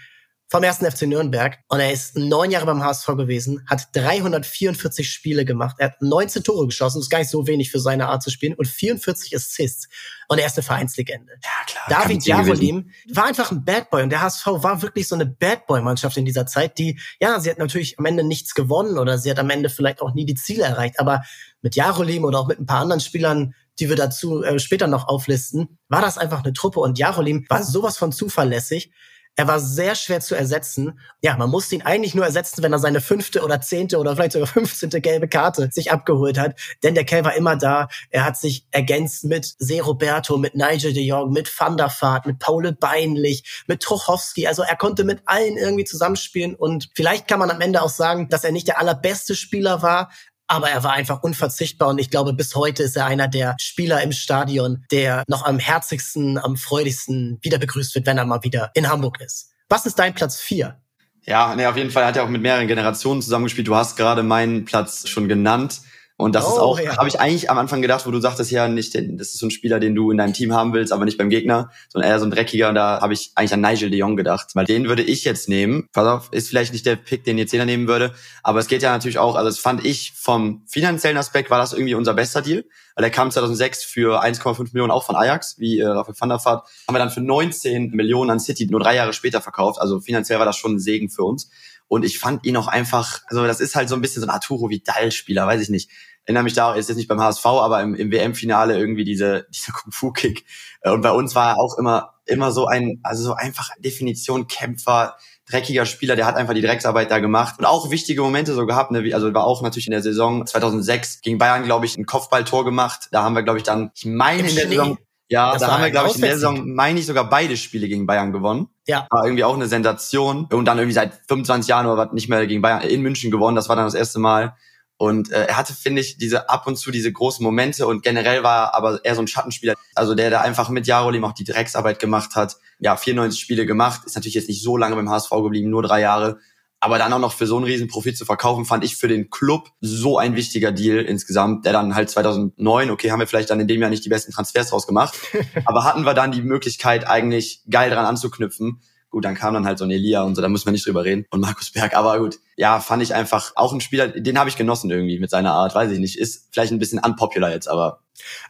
vom 0.50 0.64
ersten 0.64 0.90
FC 0.90 1.04
Nürnberg. 1.04 1.58
Und 1.68 1.80
er 1.80 1.92
ist 1.92 2.16
neun 2.16 2.52
Jahre 2.52 2.68
beim 2.68 2.84
HSV 2.84 3.08
gewesen, 3.08 3.66
hat 3.68 3.88
344 3.94 5.10
Spiele 5.10 5.46
gemacht, 5.46 5.78
er 5.80 5.88
hat 5.88 6.02
19 6.02 6.44
Tore 6.44 6.68
geschossen, 6.68 7.00
das 7.00 7.06
ist 7.06 7.10
gar 7.10 7.20
nicht 7.20 7.32
so 7.32 7.48
wenig 7.48 7.72
für 7.72 7.80
seine 7.80 8.08
Art 8.08 8.22
zu 8.22 8.30
spielen, 8.30 8.54
und 8.54 8.68
44 8.68 9.36
Assists. 9.36 9.88
Und 10.28 10.40
er 10.40 10.46
ist 10.46 10.58
eine 10.58 10.64
Vereinslegende. 10.64 11.34
Ja, 11.44 11.50
klar. 11.66 12.02
David 12.04 12.26
Jarolim 12.26 12.92
war 13.14 13.26
einfach 13.26 13.52
ein 13.52 13.66
Bad 13.66 13.90
Boy 13.90 14.04
und 14.04 14.10
der 14.10 14.22
HSV 14.22 14.46
war 14.46 14.82
wirklich 14.82 15.08
so 15.08 15.16
eine 15.16 15.26
Bad 15.26 15.66
Boy-Mannschaft 15.68 16.18
in 16.18 16.26
dieser 16.26 16.46
Zeit, 16.46 16.78
die, 16.78 17.00
ja, 17.20 17.40
sie 17.40 17.50
hat 17.50 17.58
natürlich 17.58 17.98
am 17.98 18.06
Ende 18.06 18.24
nichts 18.24 18.54
gewonnen 18.54 18.98
oder 18.98 19.18
sie 19.18 19.32
hat 19.32 19.40
am 19.40 19.50
Ende 19.50 19.70
vielleicht 19.70 20.02
auch 20.02 20.14
nie 20.14 20.26
die 20.26 20.36
Ziele 20.36 20.64
erreicht, 20.64 21.00
aber 21.00 21.24
mit 21.62 21.76
Jarolim 21.76 22.26
oder 22.26 22.40
auch 22.40 22.48
mit 22.48 22.60
ein 22.60 22.66
paar 22.66 22.82
anderen 22.82 23.00
Spielern, 23.00 23.56
die 23.80 23.90
wir 23.90 23.96
dazu 23.96 24.44
äh, 24.44 24.60
später 24.60 24.88
noch 24.88 25.08
auflisten, 25.08 25.80
war 25.90 26.02
das 26.02 26.18
einfach 26.18 26.44
eine 26.44 26.54
Truppe 26.54 26.80
und 26.80 27.00
Jarolim 27.00 27.46
war 27.50 27.64
sowas 27.64 27.98
von 27.98 28.12
zuverlässig. 28.12 28.92
Er 29.36 29.48
war 29.48 29.60
sehr 29.60 29.96
schwer 29.96 30.20
zu 30.20 30.36
ersetzen. 30.36 31.00
Ja, 31.22 31.36
man 31.38 31.50
musste 31.50 31.74
ihn 31.74 31.82
eigentlich 31.82 32.14
nur 32.14 32.26
ersetzen, 32.26 32.62
wenn 32.62 32.72
er 32.72 32.80
seine 32.80 33.02
fünfte 33.02 33.44
oder 33.44 33.62
zehnte 33.62 33.98
oder 33.98 34.16
vielleicht 34.16 34.34
sogar 34.34 34.48
fünfzehnte 34.48 35.02
gelbe 35.02 35.28
Karte 35.28 35.70
sich 35.72 35.92
abgeholt 35.92 36.38
hat. 36.38 36.60
Denn 36.84 36.94
der 36.94 37.04
Kerl 37.04 37.26
war 37.26 37.36
immer 37.36 37.56
da. 37.56 37.88
Er 38.12 38.26
hat 38.26 38.38
sich 38.38 38.68
ergänzt 38.72 39.24
mit 39.24 39.56
Se 39.58 39.82
Roberto, 39.82 40.38
mit 40.38 40.56
Nigel 40.56 40.94
de 40.94 41.04
Jong, 41.04 41.32
mit 41.32 41.52
Van 41.60 41.78
der 41.78 41.92
Vaart, 42.00 42.28
mit 42.28 42.40
Paul 42.40 42.72
Beinlich, 42.74 43.64
mit 43.68 43.82
Trochowski. 43.82 44.48
Also 44.48 44.62
er 44.62 44.76
konnte 44.76 45.04
mit 45.04 45.22
allen 45.26 45.58
irgendwie 45.58 45.86
zusammenspielen. 45.86 46.54
Und 46.56 46.90
vielleicht 46.96 47.28
kann 47.28 47.40
man 47.40 47.50
am 47.50 47.62
Ende 47.62 47.82
auch 47.82 47.90
sagen, 47.90 48.30
dass 48.30 48.44
er 48.44 48.52
nicht 48.52 48.68
der 48.68 48.80
allerbeste 48.80 49.36
Spieler 49.36 49.82
war, 49.82 50.12
aber 50.54 50.70
er 50.70 50.84
war 50.84 50.94
einfach 50.94 51.24
unverzichtbar 51.24 51.90
und 51.90 51.98
ich 51.98 52.12
glaube, 52.12 52.32
bis 52.34 52.56
heute 52.56 52.84
ist 52.84 52.96
er 52.96 53.08
einer 53.08 53.28
der 53.28 53.56
Spieler 53.60 54.04
im 54.04 54.12
Stadion, 54.12 54.86
der 54.92 55.24
noch 55.28 55.44
am 55.46 55.58
herzigsten, 55.58 56.38
am 56.38 56.58
freudigsten 56.58 57.40
wieder 57.42 57.58
begrüßt 57.58 57.96
wird, 57.96 58.06
wenn 58.06 58.20
er 58.20 58.26
mal 58.26 58.44
wieder 58.44 58.70
in 58.76 58.88
Hamburg 58.88 59.20
ist. 59.20 59.52
Was 59.68 59.88
ist 59.88 59.98
dein 59.98 60.14
Platz 60.14 60.40
vier? 60.40 60.80
Ja, 61.26 61.56
nee, 61.56 61.66
auf 61.66 61.76
jeden 61.76 61.90
Fall 61.90 62.06
hat 62.06 62.18
er 62.18 62.24
auch 62.24 62.30
mit 62.30 62.44
mehreren 62.44 62.68
Generationen 62.68 63.24
zusammengespielt. 63.24 63.68
Du 63.68 63.76
hast 63.76 63.96
gerade 63.96 64.22
meinen 64.22 64.66
Platz 64.66 65.08
schon 65.10 65.28
genannt. 65.28 65.82
Und 66.16 66.36
das 66.36 66.46
oh, 66.46 66.50
ist 66.50 66.60
auch, 66.60 66.80
ja. 66.80 66.98
habe 66.98 67.08
ich 67.08 67.20
eigentlich 67.20 67.50
am 67.50 67.58
Anfang 67.58 67.82
gedacht, 67.82 68.06
wo 68.06 68.12
du 68.12 68.20
sagtest, 68.20 68.52
ja, 68.52 68.68
nicht, 68.68 68.94
das 68.94 69.30
ist 69.30 69.40
so 69.40 69.48
ein 69.48 69.52
Spieler, 69.52 69.80
den 69.80 69.96
du 69.96 70.12
in 70.12 70.18
deinem 70.18 70.34
Team 70.34 70.54
haben 70.54 70.72
willst, 70.72 70.94
aber 70.94 71.06
nicht 71.06 71.18
beim 71.18 71.30
Gegner, 71.30 71.72
sondern 71.90 72.12
eher 72.12 72.20
so 72.20 72.26
ein 72.26 72.32
dreckiger. 72.32 72.70
Und 72.70 72.76
da 72.76 73.02
habe 73.02 73.14
ich 73.14 73.32
eigentlich 73.36 73.54
an 73.54 73.62
Nigel 73.62 73.90
de 73.90 74.00
Jong 74.00 74.16
gedacht, 74.16 74.52
weil 74.54 74.66
den 74.66 74.88
würde 74.88 75.02
ich 75.02 75.24
jetzt 75.24 75.50
nehmen. 75.50 75.90
Pass 75.92 76.08
auf, 76.08 76.30
ist 76.32 76.50
vielleicht 76.50 76.72
nicht 76.72 76.86
der 76.86 76.98
Pick, 76.98 77.24
den 77.24 77.40
jetzt 77.40 77.52
jeder 77.52 77.66
nehmen 77.66 77.88
würde, 77.88 78.14
aber 78.44 78.60
es 78.60 78.68
geht 78.68 78.84
ja 78.84 78.92
natürlich 78.92 79.18
auch, 79.18 79.36
also 79.36 79.50
das 79.50 79.58
fand 79.58 79.84
ich 79.86 80.14
vom 80.16 80.64
finanziellen 80.68 81.18
Aspekt 81.18 81.50
war 81.50 81.58
das 81.58 81.74
irgendwie 81.74 81.96
unser 81.96 82.14
bester 82.14 82.44
Deal, 82.44 82.64
weil 82.96 83.06
er 83.06 83.10
kam 83.10 83.32
2006 83.32 83.84
für 83.84 84.24
1,5 84.24 84.70
Millionen 84.74 84.92
auch 84.92 85.04
von 85.04 85.16
Ajax, 85.16 85.58
wie 85.58 85.80
äh, 85.80 85.88
Raphael 85.88 86.16
van 86.20 86.30
der 86.30 86.46
Vaart, 86.46 86.68
haben 86.88 86.96
wir 86.96 87.00
dann 87.00 87.10
für 87.10 87.22
19 87.22 87.90
Millionen 87.90 88.30
an 88.30 88.40
City 88.40 88.68
nur 88.68 88.80
drei 88.80 88.96
Jahre 88.96 89.14
später 89.14 89.42
verkauft. 89.42 89.80
Also 89.82 90.00
finanziell 90.00 90.38
war 90.38 90.46
das 90.46 90.58
schon 90.58 90.76
ein 90.76 90.80
Segen 90.80 91.10
für 91.10 91.24
uns. 91.24 91.50
Und 91.94 92.04
ich 92.04 92.20
fand 92.20 92.46
ihn 92.46 92.58
auch 92.58 92.68
einfach, 92.68 93.22
also 93.28 93.46
das 93.46 93.60
ist 93.60 93.76
halt 93.76 93.88
so 93.88 93.96
ein 93.96 94.02
bisschen 94.02 94.22
so 94.22 94.28
ein 94.28 94.34
Arturo 94.34 94.70
Vidal-Spieler, 94.70 95.48
weiß 95.48 95.62
ich 95.62 95.70
nicht 95.70 95.90
erinnere 96.26 96.44
mich 96.44 96.54
da, 96.54 96.74
ist 96.74 96.90
jetzt 96.90 96.98
nicht 96.98 97.08
beim 97.08 97.22
HSV, 97.22 97.46
aber 97.46 97.82
im, 97.82 97.96
im 97.96 98.12
WM-Finale 98.12 98.78
irgendwie 98.78 99.04
diese, 99.04 99.46
dieser 99.54 99.74
Kung-Fu-Kick. 99.74 100.46
Äh, 100.82 100.92
und 100.92 101.02
bei 101.02 101.12
uns 101.12 101.36
war 101.36 101.52
er 101.52 101.60
auch 101.60 101.78
immer, 101.78 102.14
immer 102.26 102.52
so 102.52 102.66
ein, 102.66 103.00
also 103.04 103.24
so 103.24 103.34
einfach 103.34 103.70
Definition 103.80 104.48
Kämpfer, 104.48 105.18
dreckiger 105.50 105.86
Spieler, 105.86 106.16
der 106.16 106.26
hat 106.26 106.36
einfach 106.36 106.54
die 106.54 106.62
Drecksarbeit 106.62 107.12
da 107.12 107.20
gemacht 107.20 107.56
und 107.60 107.66
auch 107.66 107.92
wichtige 107.92 108.22
Momente 108.22 108.54
so 108.54 108.66
gehabt, 108.66 108.92
ne? 108.92 109.14
also 109.14 109.34
war 109.34 109.44
auch 109.44 109.62
natürlich 109.62 109.88
in 109.88 109.92
der 109.92 110.02
Saison 110.02 110.46
2006 110.46 111.20
gegen 111.22 111.38
Bayern, 111.38 111.66
glaube 111.66 111.86
ich, 111.86 111.98
ein 111.98 112.06
Kopfballtor 112.06 112.64
gemacht. 112.64 113.10
Da 113.12 113.24
haben 113.24 113.36
wir, 113.36 113.44
glaube 113.44 113.60
ich, 113.60 113.64
dann, 113.64 113.92
ich 113.94 114.06
meine 114.06 114.48
in 114.48 114.56
der 114.56 114.70
Saison, 114.70 114.98
ja, 115.34 115.52
das 115.52 115.64
da 115.64 115.72
haben 115.72 115.84
wir, 115.84 115.90
glaube 115.90 116.10
ich, 116.10 116.16
in 116.16 116.22
der 116.22 116.36
Saison, 116.36 116.76
meine 116.76 117.00
ich, 117.00 117.08
sogar 117.08 117.28
beide 117.28 117.58
Spiele 117.58 117.88
gegen 117.88 118.06
Bayern 118.06 118.32
gewonnen. 118.32 118.68
Ja. 118.86 119.08
War 119.10 119.26
irgendwie 119.26 119.44
auch 119.44 119.56
eine 119.56 119.66
Sensation. 119.68 120.48
Und 120.52 120.66
dann 120.66 120.78
irgendwie 120.78 120.94
seit 120.94 121.22
25 121.28 121.68
Jahren 121.68 121.88
oder 121.88 121.98
was 121.98 122.14
nicht 122.14 122.30
mehr 122.30 122.46
gegen 122.46 122.62
Bayern 122.62 122.82
in 122.82 123.02
München 123.02 123.32
gewonnen. 123.32 123.56
Das 123.56 123.68
war 123.68 123.76
dann 123.76 123.86
das 123.86 123.96
erste 123.96 124.20
Mal. 124.20 124.56
Und 124.98 125.32
äh, 125.32 125.46
er 125.46 125.58
hatte, 125.58 125.74
finde 125.74 126.02
ich, 126.02 126.20
diese 126.20 126.52
ab 126.52 126.68
und 126.68 126.76
zu 126.76 126.92
diese 126.92 127.12
großen 127.12 127.44
Momente 127.44 127.88
und 127.88 128.04
generell 128.04 128.44
war 128.44 128.66
er 128.66 128.76
aber 128.76 129.04
eher 129.04 129.16
so 129.16 129.24
ein 129.24 129.28
Schattenspieler, 129.28 129.74
also 129.96 130.14
der, 130.14 130.30
der 130.30 130.42
einfach 130.42 130.70
mit 130.70 130.86
Jarolim 130.86 131.26
auch 131.26 131.34
die 131.34 131.46
Drecksarbeit 131.46 131.98
gemacht 131.98 132.36
hat. 132.36 132.58
Ja, 132.78 132.96
94 132.96 133.42
Spiele 133.42 133.66
gemacht, 133.66 134.02
ist 134.06 134.14
natürlich 134.14 134.36
jetzt 134.36 134.50
nicht 134.50 134.62
so 134.62 134.78
lange 134.78 134.96
beim 134.96 135.10
HSV 135.10 135.32
geblieben, 135.32 135.72
nur 135.72 135.82
drei 135.82 136.02
Jahre. 136.02 136.38
Aber 136.84 136.98
dann 136.98 137.14
auch 137.14 137.20
noch 137.20 137.32
für 137.32 137.48
so 137.48 137.56
einen 137.56 137.64
riesen 137.64 137.88
Profit 137.88 138.18
zu 138.18 138.26
verkaufen, 138.26 138.66
fand 138.66 138.84
ich 138.84 138.98
für 138.98 139.08
den 139.08 139.30
Club 139.30 139.70
so 139.80 140.18
ein 140.18 140.36
wichtiger 140.36 140.74
Deal 140.74 140.98
insgesamt, 140.98 141.66
der 141.66 141.72
dann 141.72 141.96
halt 141.96 142.10
2009, 142.10 142.92
okay, 142.92 143.10
haben 143.10 143.22
wir 143.22 143.28
vielleicht 143.28 143.52
dann 143.52 143.62
in 143.62 143.70
dem 143.70 143.80
Jahr 143.80 143.90
nicht 143.90 144.04
die 144.04 144.10
besten 144.10 144.34
Transfers 144.34 144.70
draus 144.70 144.86
gemacht, 144.86 145.18
aber 145.66 145.86
hatten 145.86 146.04
wir 146.04 146.14
dann 146.14 146.34
die 146.34 146.42
Möglichkeit 146.42 147.08
eigentlich 147.08 147.62
geil 147.70 147.90
dran 147.90 148.06
anzuknüpfen. 148.06 148.82
Gut, 149.10 149.24
dann 149.24 149.36
kam 149.36 149.54
dann 149.54 149.66
halt 149.66 149.78
so 149.78 149.86
ein 149.86 149.92
Elia 149.92 150.24
und 150.24 150.36
so, 150.36 150.42
da 150.42 150.50
muss 150.50 150.66
man 150.66 150.74
nicht 150.74 150.86
drüber 150.86 151.06
reden 151.06 151.26
und 151.30 151.40
Markus 151.40 151.72
Berg, 151.72 151.96
aber 151.96 152.20
gut, 152.20 152.40
ja, 152.58 152.82
fand 152.82 153.02
ich 153.02 153.16
einfach 153.16 153.54
auch 153.56 153.72
ein 153.72 153.80
Spieler, 153.80 154.10
den 154.10 154.38
habe 154.38 154.50
ich 154.50 154.58
genossen 154.58 154.92
irgendwie 154.92 155.20
mit 155.20 155.30
seiner 155.30 155.54
Art, 155.54 155.74
weiß 155.76 155.90
ich 155.90 156.00
nicht. 156.00 156.20
Ist 156.20 156.50
vielleicht 156.52 156.74
ein 156.74 156.80
bisschen 156.80 157.00
unpopular 157.00 157.52
jetzt, 157.52 157.70
aber 157.70 158.03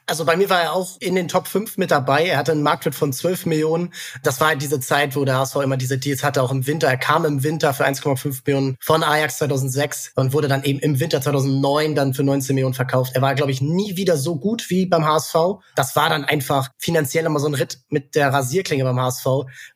also 0.05 0.25
bei 0.25 0.35
mir 0.35 0.49
war 0.49 0.61
er 0.61 0.73
auch 0.73 0.97
in 0.99 1.15
den 1.15 1.27
Top 1.27 1.47
5 1.47 1.77
mit 1.77 1.91
dabei. 1.91 2.25
Er 2.27 2.37
hatte 2.37 2.51
einen 2.51 2.63
Marktwert 2.63 2.95
von 2.95 3.13
12 3.13 3.45
Millionen. 3.45 3.93
Das 4.21 4.39
war 4.39 4.49
halt 4.49 4.61
diese 4.61 4.79
Zeit, 4.79 5.15
wo 5.15 5.23
der 5.25 5.37
HSV 5.37 5.55
immer 5.57 5.77
diese 5.77 5.97
Deals 5.97 6.23
hatte, 6.23 6.43
auch 6.43 6.51
im 6.51 6.67
Winter. 6.67 6.87
Er 6.87 6.97
kam 6.97 7.25
im 7.25 7.43
Winter 7.43 7.73
für 7.73 7.85
1,5 7.85 8.41
Millionen 8.45 8.77
von 8.81 9.03
Ajax 9.03 9.37
2006 9.37 10.11
und 10.15 10.33
wurde 10.33 10.47
dann 10.47 10.63
eben 10.63 10.79
im 10.79 10.99
Winter 10.99 11.21
2009 11.21 11.95
dann 11.95 12.13
für 12.13 12.23
19 12.23 12.55
Millionen 12.55 12.73
verkauft. 12.73 13.13
Er 13.15 13.21
war, 13.21 13.35
glaube 13.35 13.51
ich, 13.51 13.61
nie 13.61 13.95
wieder 13.95 14.17
so 14.17 14.35
gut 14.35 14.69
wie 14.69 14.85
beim 14.85 15.05
HSV. 15.05 15.35
Das 15.75 15.95
war 15.95 16.09
dann 16.09 16.25
einfach 16.25 16.69
finanziell 16.77 17.25
immer 17.25 17.39
so 17.39 17.47
ein 17.47 17.53
Ritt 17.53 17.79
mit 17.89 18.15
der 18.15 18.33
Rasierklinge 18.33 18.83
beim 18.83 18.99
HSV, 18.99 19.25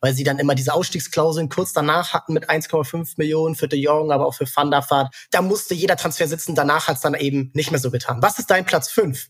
weil 0.01 0.13
sie 0.13 0.23
dann 0.23 0.39
immer 0.39 0.55
diese 0.55 0.73
Ausstiegsklauseln 0.73 1.49
kurz 1.49 1.73
danach 1.73 2.13
hatten 2.13 2.33
mit 2.33 2.49
1,5 2.49 3.13
Millionen 3.17 3.55
für 3.55 3.67
De 3.67 3.79
Jong, 3.79 4.11
aber 4.11 4.25
auch 4.25 4.33
für 4.33 4.45
Van. 4.45 4.67
Da 5.31 5.41
musste 5.41 5.73
jeder 5.73 5.95
Transfer 5.95 6.27
sitzen. 6.27 6.53
Danach 6.53 6.87
hat 6.87 6.97
es 6.97 7.01
dann 7.01 7.13
eben 7.13 7.51
nicht 7.53 7.71
mehr 7.71 7.79
so 7.79 7.91
getan. 7.91 8.21
Was 8.21 8.39
ist 8.39 8.49
dein 8.49 8.65
Platz 8.65 8.89
5? 8.89 9.27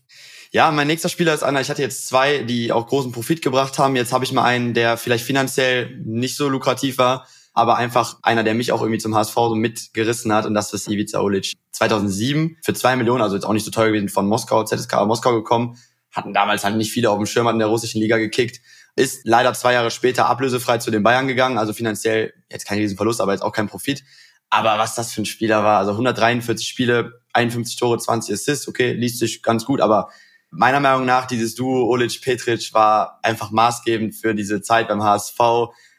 Ja, 0.50 0.70
mein 0.70 0.86
nächster 0.86 1.10
Spieler 1.10 1.34
ist 1.34 1.42
einer, 1.42 1.60
ich 1.60 1.68
hatte 1.68 1.82
jetzt 1.82 2.06
zwei, 2.06 2.38
die 2.38 2.72
auch 2.72 2.86
großen 2.86 3.12
Profit 3.12 3.42
gebracht 3.42 3.78
haben. 3.78 3.96
Jetzt 3.96 4.12
habe 4.12 4.24
ich 4.24 4.32
mal 4.32 4.44
einen, 4.44 4.72
der 4.72 4.96
vielleicht 4.96 5.24
finanziell 5.24 6.00
nicht 6.04 6.36
so 6.36 6.48
lukrativ 6.48 6.96
war, 6.96 7.26
aber 7.52 7.76
einfach 7.76 8.18
einer, 8.22 8.44
der 8.44 8.54
mich 8.54 8.72
auch 8.72 8.80
irgendwie 8.80 8.98
zum 8.98 9.14
HSV 9.14 9.34
so 9.34 9.54
mitgerissen 9.54 10.32
hat 10.32 10.46
und 10.46 10.54
das 10.54 10.72
ist 10.72 10.88
Ivica 10.88 11.20
Olic. 11.20 11.52
2007 11.72 12.56
für 12.64 12.72
zwei 12.72 12.96
Millionen, 12.96 13.20
also 13.20 13.34
jetzt 13.34 13.44
auch 13.44 13.52
nicht 13.52 13.64
so 13.64 13.70
teuer 13.70 13.88
gewesen, 13.88 14.08
von 14.08 14.26
Moskau, 14.26 14.64
ZSK 14.64 15.04
Moskau 15.06 15.34
gekommen. 15.34 15.76
Hatten 16.12 16.32
damals 16.32 16.64
halt 16.64 16.76
nicht 16.76 16.92
viele 16.92 17.10
auf 17.10 17.18
dem 17.18 17.26
Schirm, 17.26 17.46
hatten 17.46 17.56
in 17.56 17.60
der 17.60 17.68
russischen 17.68 18.00
Liga 18.00 18.16
gekickt. 18.16 18.60
Ist 18.96 19.20
leider 19.24 19.52
zwei 19.52 19.74
Jahre 19.74 19.90
später 19.90 20.26
ablösefrei 20.26 20.78
zu 20.78 20.90
den 20.90 21.02
Bayern 21.02 21.28
gegangen, 21.28 21.58
also 21.58 21.74
finanziell 21.74 22.32
jetzt 22.50 22.66
kein 22.66 22.78
Riesenverlust, 22.78 23.20
aber 23.20 23.32
jetzt 23.32 23.42
auch 23.42 23.52
kein 23.52 23.68
Profit. 23.68 24.02
Aber 24.50 24.78
was 24.78 24.94
das 24.94 25.12
für 25.12 25.20
ein 25.20 25.26
Spieler 25.26 25.62
war, 25.62 25.78
also 25.78 25.90
143 25.92 26.66
Spiele, 26.66 27.20
51 27.34 27.76
Tore, 27.76 27.98
20 27.98 28.32
Assists, 28.32 28.66
okay, 28.66 28.92
liest 28.92 29.18
sich 29.18 29.42
ganz 29.42 29.66
gut, 29.66 29.82
aber 29.82 30.08
meiner 30.50 30.80
Meinung 30.80 31.06
nach, 31.06 31.26
dieses 31.26 31.54
Duo 31.54 31.88
Olic-Petric 31.88 32.72
war 32.72 33.18
einfach 33.22 33.50
maßgebend 33.50 34.14
für 34.14 34.34
diese 34.34 34.62
Zeit 34.62 34.88
beim 34.88 35.02
HSV. 35.02 35.38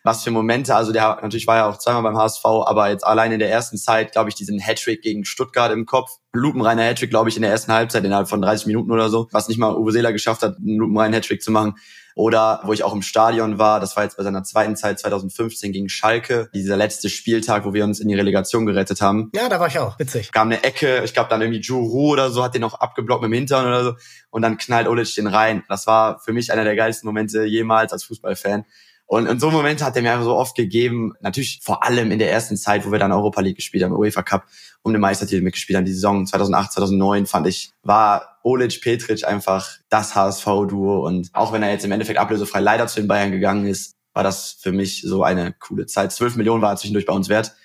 Was 0.03 0.23
für 0.23 0.31
Momente, 0.31 0.75
also 0.75 0.93
der 0.93 1.19
natürlich 1.21 1.45
war 1.45 1.57
ja 1.57 1.69
auch 1.69 1.77
zweimal 1.77 2.03
beim 2.03 2.17
HSV, 2.17 2.45
aber 2.45 2.89
jetzt 2.89 3.05
allein 3.05 3.33
in 3.33 3.39
der 3.39 3.51
ersten 3.51 3.77
Zeit, 3.77 4.13
glaube 4.13 4.29
ich, 4.29 4.35
diesen 4.35 4.57
Hattrick 4.59 5.01
gegen 5.01 5.25
Stuttgart 5.25 5.71
im 5.73 5.85
Kopf. 5.85 6.09
Lupenreiner 6.31 6.83
Hattrick, 6.83 7.09
glaube 7.09 7.29
ich, 7.29 7.35
in 7.35 7.41
der 7.41 7.51
ersten 7.51 7.73
Halbzeit 7.73 8.05
innerhalb 8.05 8.29
von 8.29 8.41
30 8.41 8.67
Minuten 8.67 8.91
oder 8.91 9.09
so, 9.09 9.27
was 9.31 9.49
nicht 9.49 9.57
mal 9.57 9.75
Uwe 9.75 9.91
Seeler 9.91 10.13
geschafft 10.13 10.41
hat, 10.41 10.57
einen 10.57 10.77
lupenreinen 10.77 11.13
Hattrick 11.13 11.43
zu 11.43 11.51
machen. 11.51 11.75
Oder 12.15 12.61
wo 12.63 12.73
ich 12.73 12.83
auch 12.83 12.93
im 12.93 13.01
Stadion 13.01 13.59
war, 13.59 13.79
das 13.79 13.95
war 13.95 14.03
jetzt 14.03 14.17
bei 14.17 14.23
seiner 14.23 14.43
zweiten 14.43 14.75
Zeit 14.75 14.99
2015 14.99 15.71
gegen 15.71 15.89
Schalke, 15.89 16.49
dieser 16.53 16.77
letzte 16.77 17.09
Spieltag, 17.09 17.65
wo 17.65 17.73
wir 17.73 17.83
uns 17.83 17.99
in 17.99 18.07
die 18.07 18.15
Relegation 18.15 18.65
gerettet 18.65 19.01
haben. 19.01 19.31
Ja, 19.33 19.49
da 19.49 19.59
war 19.59 19.67
ich 19.67 19.79
auch, 19.79 19.97
witzig. 19.99 20.31
Kam 20.31 20.47
eine 20.47 20.63
Ecke, 20.63 21.03
ich 21.03 21.13
glaube 21.13 21.29
dann 21.29 21.41
irgendwie 21.41 21.61
Juru 21.61 22.11
oder 22.11 22.29
so, 22.29 22.43
hat 22.43 22.53
den 22.53 22.61
noch 22.61 22.75
abgeblockt 22.75 23.21
mit 23.21 23.31
dem 23.31 23.33
Hintern 23.33 23.65
oder 23.65 23.83
so 23.83 23.93
und 24.29 24.41
dann 24.41 24.57
knallt 24.57 24.87
Olic 24.87 25.13
den 25.15 25.27
rein. 25.27 25.63
Das 25.69 25.87
war 25.87 26.19
für 26.19 26.33
mich 26.33 26.51
einer 26.51 26.63
der 26.63 26.75
geilsten 26.75 27.07
Momente 27.07 27.45
jemals 27.45 27.93
als 27.93 28.03
Fußballfan. 28.03 28.65
Und 29.05 29.25
in 29.25 29.39
so 29.39 29.47
einem 29.47 29.57
Moment 29.57 29.83
hat 29.83 29.95
er 29.95 30.03
mir 30.03 30.11
einfach 30.11 30.25
so 30.25 30.35
oft 30.35 30.55
gegeben, 30.55 31.13
natürlich 31.19 31.61
vor 31.63 31.83
allem 31.83 32.11
in 32.11 32.19
der 32.19 32.31
ersten 32.31 32.57
Zeit, 32.57 32.85
wo 32.85 32.91
wir 32.91 32.99
dann 32.99 33.11
Europa 33.11 33.41
League 33.41 33.55
gespielt 33.55 33.83
haben, 33.83 33.95
UEFA 33.95 34.21
Cup, 34.21 34.43
um 34.83 34.91
den 34.93 35.01
Meistertitel 35.01 35.41
mitgespielt 35.41 35.77
haben. 35.77 35.85
Die 35.85 35.93
Saison 35.93 36.27
2008, 36.27 36.73
2009 36.73 37.25
fand 37.25 37.47
ich, 37.47 37.71
war 37.81 38.28
Olic 38.43 38.81
Petric 38.81 39.25
einfach 39.27 39.69
das 39.89 40.15
HSV-Duo. 40.15 41.05
Und 41.05 41.29
auch 41.33 41.53
wenn 41.53 41.63
er 41.63 41.71
jetzt 41.71 41.85
im 41.85 41.91
Endeffekt 41.91 42.19
ablösefrei 42.19 42.59
leider 42.59 42.87
zu 42.87 42.99
den 42.99 43.07
Bayern 43.07 43.31
gegangen 43.31 43.65
ist, 43.65 43.95
war 44.13 44.23
das 44.23 44.57
für 44.59 44.71
mich 44.71 45.01
so 45.01 45.23
eine 45.23 45.53
coole 45.53 45.85
Zeit. 45.85 46.11
12 46.11 46.35
Millionen 46.35 46.61
war 46.61 46.71
er 46.71 46.77
zwischendurch 46.77 47.05
bei 47.05 47.13
uns 47.13 47.29
wert. 47.29 47.55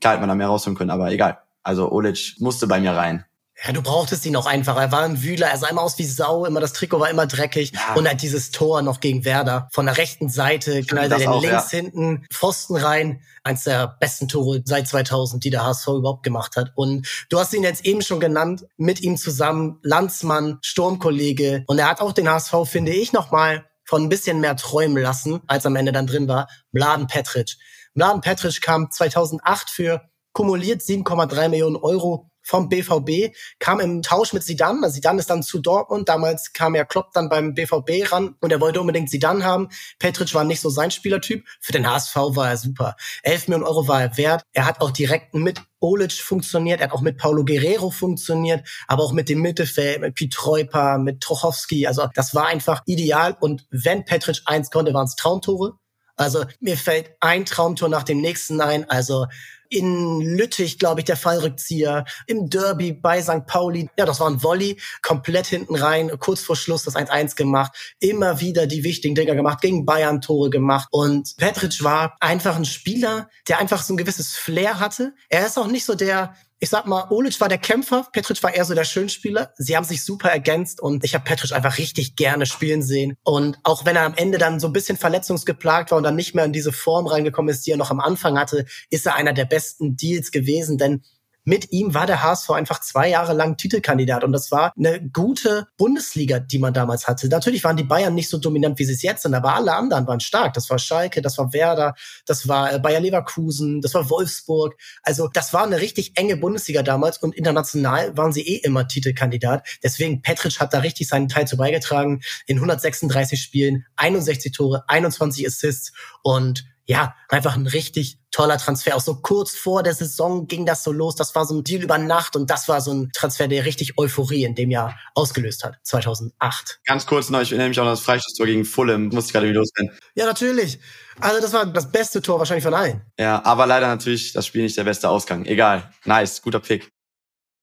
Klar 0.00 0.12
hätte 0.12 0.20
man 0.20 0.28
da 0.28 0.34
mehr 0.34 0.48
rausholen 0.48 0.76
können, 0.76 0.90
aber 0.90 1.10
egal. 1.10 1.38
Also 1.62 1.90
Olic 1.90 2.36
musste 2.38 2.66
bei 2.66 2.80
mir 2.80 2.92
rein. 2.92 3.24
Ja, 3.64 3.72
du 3.72 3.80
brauchtest 3.80 4.26
ihn 4.26 4.36
auch 4.36 4.46
einfach. 4.46 4.76
Er 4.76 4.92
war 4.92 5.02
ein 5.02 5.22
Wühler, 5.22 5.46
er 5.46 5.56
sah 5.56 5.68
immer 5.68 5.82
aus 5.82 5.98
wie 5.98 6.04
Sau, 6.04 6.44
immer 6.44 6.60
das 6.60 6.74
Trikot 6.74 7.00
war 7.00 7.08
immer 7.08 7.26
dreckig. 7.26 7.72
Ja. 7.72 7.94
Und 7.94 8.06
halt 8.06 8.20
dieses 8.20 8.50
Tor 8.50 8.82
noch 8.82 9.00
gegen 9.00 9.24
Werder. 9.24 9.68
Von 9.72 9.86
der 9.86 9.96
rechten 9.96 10.28
Seite 10.28 10.82
knallt 10.82 11.10
er 11.10 11.18
den 11.18 11.28
auch, 11.28 11.40
links 11.40 11.72
ja. 11.72 11.78
hinten, 11.78 12.26
Pfosten 12.30 12.76
rein. 12.76 13.22
Eins 13.44 13.64
der 13.64 13.96
besten 13.98 14.28
Tore 14.28 14.60
seit 14.64 14.88
2000, 14.88 15.42
die 15.42 15.50
der 15.50 15.64
HSV 15.64 15.88
überhaupt 15.88 16.22
gemacht 16.22 16.56
hat. 16.56 16.72
Und 16.74 17.08
du 17.30 17.38
hast 17.38 17.54
ihn 17.54 17.62
jetzt 17.62 17.86
eben 17.86 18.02
schon 18.02 18.20
genannt, 18.20 18.66
mit 18.76 19.00
ihm 19.00 19.16
zusammen, 19.16 19.78
Landsmann, 19.82 20.58
Sturmkollege. 20.62 21.64
Und 21.66 21.78
er 21.78 21.88
hat 21.88 22.00
auch 22.00 22.12
den 22.12 22.28
HSV, 22.28 22.54
finde 22.64 22.92
ich, 22.92 23.12
nochmal 23.12 23.64
von 23.84 24.02
ein 24.02 24.08
bisschen 24.08 24.40
mehr 24.40 24.56
träumen 24.56 25.02
lassen, 25.02 25.40
als 25.46 25.64
am 25.64 25.76
Ende 25.76 25.92
dann 25.92 26.06
drin 26.06 26.28
war. 26.28 26.48
Mladen 26.72 27.06
Petric. 27.06 27.56
Mladen 27.94 28.20
Petric 28.20 28.60
kam 28.60 28.90
2008 28.90 29.70
für 29.70 30.02
kumuliert 30.32 30.82
7,3 30.82 31.48
Millionen 31.48 31.76
Euro 31.76 32.30
vom 32.46 32.68
BVB, 32.68 33.34
kam 33.58 33.80
im 33.80 34.02
Tausch 34.02 34.32
mit 34.32 34.44
Sidan. 34.44 34.84
Also 34.84 34.94
Sidan 34.94 35.18
ist 35.18 35.28
dann 35.28 35.42
zu 35.42 35.58
Dortmund. 35.58 36.08
Damals 36.08 36.52
kam 36.52 36.76
ja 36.76 36.84
Klopp 36.84 37.12
dann 37.12 37.28
beim 37.28 37.54
BVB 37.54 38.12
ran 38.12 38.36
und 38.40 38.52
er 38.52 38.60
wollte 38.60 38.80
unbedingt 38.80 39.10
Sidan 39.10 39.44
haben. 39.44 39.68
Petric 39.98 40.32
war 40.32 40.44
nicht 40.44 40.60
so 40.60 40.70
sein 40.70 40.92
Spielertyp. 40.92 41.44
Für 41.60 41.72
den 41.72 41.90
HSV 41.90 42.14
war 42.14 42.48
er 42.48 42.56
super. 42.56 42.96
11 43.24 43.48
Millionen 43.48 43.66
Euro 43.66 43.88
war 43.88 44.00
er 44.00 44.16
wert. 44.16 44.42
Er 44.52 44.64
hat 44.64 44.80
auch 44.80 44.92
direkt 44.92 45.34
mit 45.34 45.60
Olic 45.80 46.12
funktioniert, 46.12 46.80
er 46.80 46.88
hat 46.88 46.94
auch 46.94 47.02
mit 47.02 47.18
Paulo 47.18 47.44
Guerrero 47.44 47.90
funktioniert, 47.90 48.66
aber 48.86 49.02
auch 49.02 49.12
mit 49.12 49.28
dem 49.28 49.42
Mittelfeld, 49.42 50.00
mit 50.00 50.14
Pietreuper, 50.14 50.98
mit 50.98 51.20
Trochowski. 51.20 51.86
Also 51.86 52.08
das 52.14 52.34
war 52.34 52.46
einfach 52.46 52.82
ideal. 52.86 53.36
Und 53.40 53.66
wenn 53.70 54.04
Petric 54.04 54.40
eins 54.46 54.70
konnte, 54.70 54.94
waren 54.94 55.06
es 55.06 55.16
Traumtore. 55.16 55.74
Also 56.16 56.44
mir 56.60 56.78
fällt 56.78 57.10
ein 57.20 57.44
Traumtor 57.44 57.88
nach 57.88 58.02
dem 58.02 58.20
nächsten 58.20 58.60
ein. 58.60 58.88
Also 58.88 59.26
in 59.70 60.20
Lüttich, 60.20 60.78
glaube 60.78 61.00
ich, 61.00 61.04
der 61.04 61.16
Fallrückzieher, 61.16 62.04
im 62.26 62.48
Derby 62.48 62.92
bei 62.92 63.22
St. 63.22 63.46
Pauli. 63.46 63.88
Ja, 63.98 64.06
das 64.06 64.20
war 64.20 64.28
ein 64.28 64.42
Volley, 64.42 64.80
komplett 65.02 65.46
hinten 65.46 65.76
rein, 65.76 66.10
kurz 66.18 66.42
vor 66.42 66.56
Schluss 66.56 66.84
das 66.84 66.96
1-1 66.96 67.36
gemacht, 67.36 67.72
immer 68.00 68.40
wieder 68.40 68.66
die 68.66 68.84
wichtigen 68.84 69.14
Dinger 69.14 69.34
gemacht, 69.34 69.60
gegen 69.60 69.86
Bayern 69.86 70.20
Tore 70.20 70.50
gemacht 70.50 70.88
und 70.90 71.36
Petric 71.36 71.82
war 71.82 72.16
einfach 72.20 72.56
ein 72.56 72.64
Spieler, 72.64 73.28
der 73.48 73.58
einfach 73.58 73.82
so 73.82 73.94
ein 73.94 73.96
gewisses 73.96 74.36
Flair 74.36 74.78
hatte. 74.80 75.14
Er 75.28 75.46
ist 75.46 75.58
auch 75.58 75.66
nicht 75.66 75.84
so 75.84 75.94
der 75.94 76.34
ich 76.58 76.70
sag 76.70 76.86
mal, 76.86 77.06
Olic 77.10 77.38
war 77.40 77.48
der 77.48 77.58
Kämpfer, 77.58 78.08
Petric 78.12 78.42
war 78.42 78.54
eher 78.54 78.64
so 78.64 78.74
der 78.74 78.84
Schönspieler. 78.84 79.52
Sie 79.56 79.76
haben 79.76 79.84
sich 79.84 80.02
super 80.02 80.30
ergänzt 80.30 80.80
und 80.80 81.04
ich 81.04 81.14
habe 81.14 81.24
Petric 81.24 81.52
einfach 81.52 81.76
richtig 81.76 82.16
gerne 82.16 82.46
spielen 82.46 82.82
sehen. 82.82 83.16
Und 83.24 83.58
auch 83.62 83.84
wenn 83.84 83.96
er 83.96 84.04
am 84.04 84.14
Ende 84.14 84.38
dann 84.38 84.58
so 84.58 84.66
ein 84.66 84.72
bisschen 84.72 84.96
verletzungsgeplagt 84.96 85.90
war 85.90 85.98
und 85.98 86.04
dann 86.04 86.16
nicht 86.16 86.34
mehr 86.34 86.46
in 86.46 86.52
diese 86.52 86.72
Form 86.72 87.06
reingekommen 87.06 87.50
ist, 87.50 87.66
die 87.66 87.72
er 87.72 87.76
noch 87.76 87.90
am 87.90 88.00
Anfang 88.00 88.38
hatte, 88.38 88.64
ist 88.88 89.04
er 89.04 89.16
einer 89.16 89.34
der 89.34 89.44
besten 89.44 89.96
Deals 89.96 90.30
gewesen, 90.30 90.78
denn 90.78 91.02
mit 91.46 91.70
ihm 91.70 91.94
war 91.94 92.06
der 92.06 92.24
HSV 92.24 92.50
einfach 92.50 92.80
zwei 92.80 93.08
Jahre 93.08 93.32
lang 93.32 93.56
Titelkandidat 93.56 94.24
und 94.24 94.32
das 94.32 94.50
war 94.50 94.72
eine 94.76 95.00
gute 95.00 95.68
Bundesliga, 95.78 96.40
die 96.40 96.58
man 96.58 96.74
damals 96.74 97.06
hatte. 97.06 97.28
Natürlich 97.28 97.62
waren 97.62 97.76
die 97.76 97.84
Bayern 97.84 98.16
nicht 98.16 98.28
so 98.28 98.38
dominant, 98.38 98.80
wie 98.80 98.84
sie 98.84 98.94
es 98.94 99.02
jetzt 99.02 99.22
sind, 99.22 99.32
aber 99.32 99.54
alle 99.54 99.72
anderen 99.72 100.08
waren 100.08 100.18
stark. 100.18 100.54
Das 100.54 100.68
war 100.70 100.80
Schalke, 100.80 101.22
das 101.22 101.38
war 101.38 101.52
Werder, 101.52 101.94
das 102.26 102.48
war 102.48 102.72
äh, 102.72 102.80
Bayer 102.80 102.98
Leverkusen, 102.98 103.80
das 103.80 103.94
war 103.94 104.10
Wolfsburg. 104.10 104.76
Also 105.04 105.28
das 105.28 105.52
war 105.52 105.62
eine 105.62 105.80
richtig 105.80 106.18
enge 106.18 106.36
Bundesliga 106.36 106.82
damals 106.82 107.18
und 107.18 107.36
international 107.36 108.16
waren 108.16 108.32
sie 108.32 108.42
eh 108.42 108.56
immer 108.56 108.88
Titelkandidat. 108.88 109.64
Deswegen 109.84 110.22
Petric 110.22 110.58
hat 110.58 110.74
da 110.74 110.80
richtig 110.80 111.06
seinen 111.06 111.28
Teil 111.28 111.46
zu 111.46 111.56
beigetragen. 111.56 112.22
In 112.46 112.56
136 112.56 113.40
Spielen, 113.40 113.86
61 113.94 114.50
Tore, 114.50 114.82
21 114.88 115.46
Assists 115.46 115.92
und 116.24 116.64
ja, 116.86 117.16
einfach 117.28 117.56
ein 117.56 117.66
richtig 117.66 118.18
toller 118.30 118.58
Transfer. 118.58 118.94
Auch 118.96 119.00
so 119.00 119.16
kurz 119.16 119.56
vor 119.56 119.82
der 119.82 119.94
Saison 119.94 120.46
ging 120.46 120.66
das 120.66 120.84
so 120.84 120.92
los. 120.92 121.16
Das 121.16 121.34
war 121.34 121.44
so 121.44 121.54
ein 121.54 121.64
Deal 121.64 121.82
über 121.82 121.98
Nacht 121.98 122.36
und 122.36 122.48
das 122.48 122.68
war 122.68 122.80
so 122.80 122.92
ein 122.92 123.10
Transfer, 123.12 123.48
der 123.48 123.64
richtig 123.64 123.98
Euphorie 123.98 124.44
in 124.44 124.54
dem 124.54 124.70
Jahr 124.70 124.96
ausgelöst 125.14 125.64
hat, 125.64 125.78
2008. 125.82 126.80
Ganz 126.84 127.06
kurz 127.06 127.28
noch, 127.28 127.40
ich 127.40 127.50
erinnere 127.50 127.70
mich 127.70 127.80
auch 127.80 127.84
an 127.84 127.90
das 127.90 128.00
Freistoßtor 128.00 128.46
gegen 128.46 128.64
Fulham. 128.64 129.08
Musste 129.08 129.32
gerade 129.32 129.48
wieder 129.48 129.58
losrennen. 129.58 129.96
Ja, 130.14 130.26
natürlich. 130.26 130.78
Also 131.18 131.40
das 131.40 131.52
war 131.52 131.66
das 131.66 131.90
beste 131.90 132.22
Tor 132.22 132.38
wahrscheinlich 132.38 132.64
von 132.64 132.74
allen. 132.74 133.02
Ja, 133.18 133.44
aber 133.44 133.66
leider 133.66 133.88
natürlich 133.88 134.32
das 134.32 134.46
Spiel 134.46 134.62
nicht 134.62 134.76
der 134.76 134.84
beste 134.84 135.08
Ausgang. 135.08 135.44
Egal. 135.44 135.90
Nice, 136.04 136.40
guter 136.40 136.60
Pick. 136.60 136.88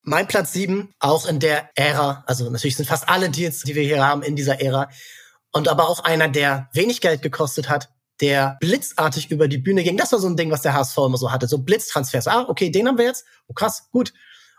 Mein 0.01 0.27
Platz 0.27 0.51
sieben, 0.51 0.91
auch 0.99 1.27
in 1.27 1.39
der 1.39 1.69
Ära, 1.75 2.25
also 2.27 2.49
natürlich 2.49 2.75
sind 2.75 2.87
fast 2.87 3.07
alle 3.07 3.29
Deals, 3.29 3.61
die 3.61 3.73
wir 3.73 3.83
hier 3.83 4.05
haben, 4.05 4.21
in 4.21 4.35
dieser 4.35 4.59
Ära. 4.59 4.89
Und 5.53 5.69
aber 5.69 5.87
auch 5.87 6.03
einer, 6.03 6.27
der 6.27 6.67
wenig 6.73 6.99
Geld 6.99 7.21
gekostet 7.21 7.69
hat, 7.69 7.92
der 8.21 8.57
blitzartig 8.59 9.31
über 9.31 9.47
die 9.47 9.57
Bühne 9.57 9.83
ging. 9.83 9.97
Das 9.97 10.11
war 10.11 10.19
so 10.19 10.27
ein 10.27 10.37
Ding, 10.37 10.51
was 10.51 10.61
der 10.61 10.73
HSV 10.73 10.97
immer 10.97 11.17
so 11.17 11.31
hatte. 11.31 11.47
So 11.47 11.59
Blitztransfers. 11.59 12.27
Ah, 12.27 12.45
okay, 12.47 12.69
den 12.69 12.87
haben 12.87 12.97
wir 12.97 13.05
jetzt. 13.05 13.25
Oh, 13.47 13.53
krass, 13.53 13.89
gut. 13.91 14.13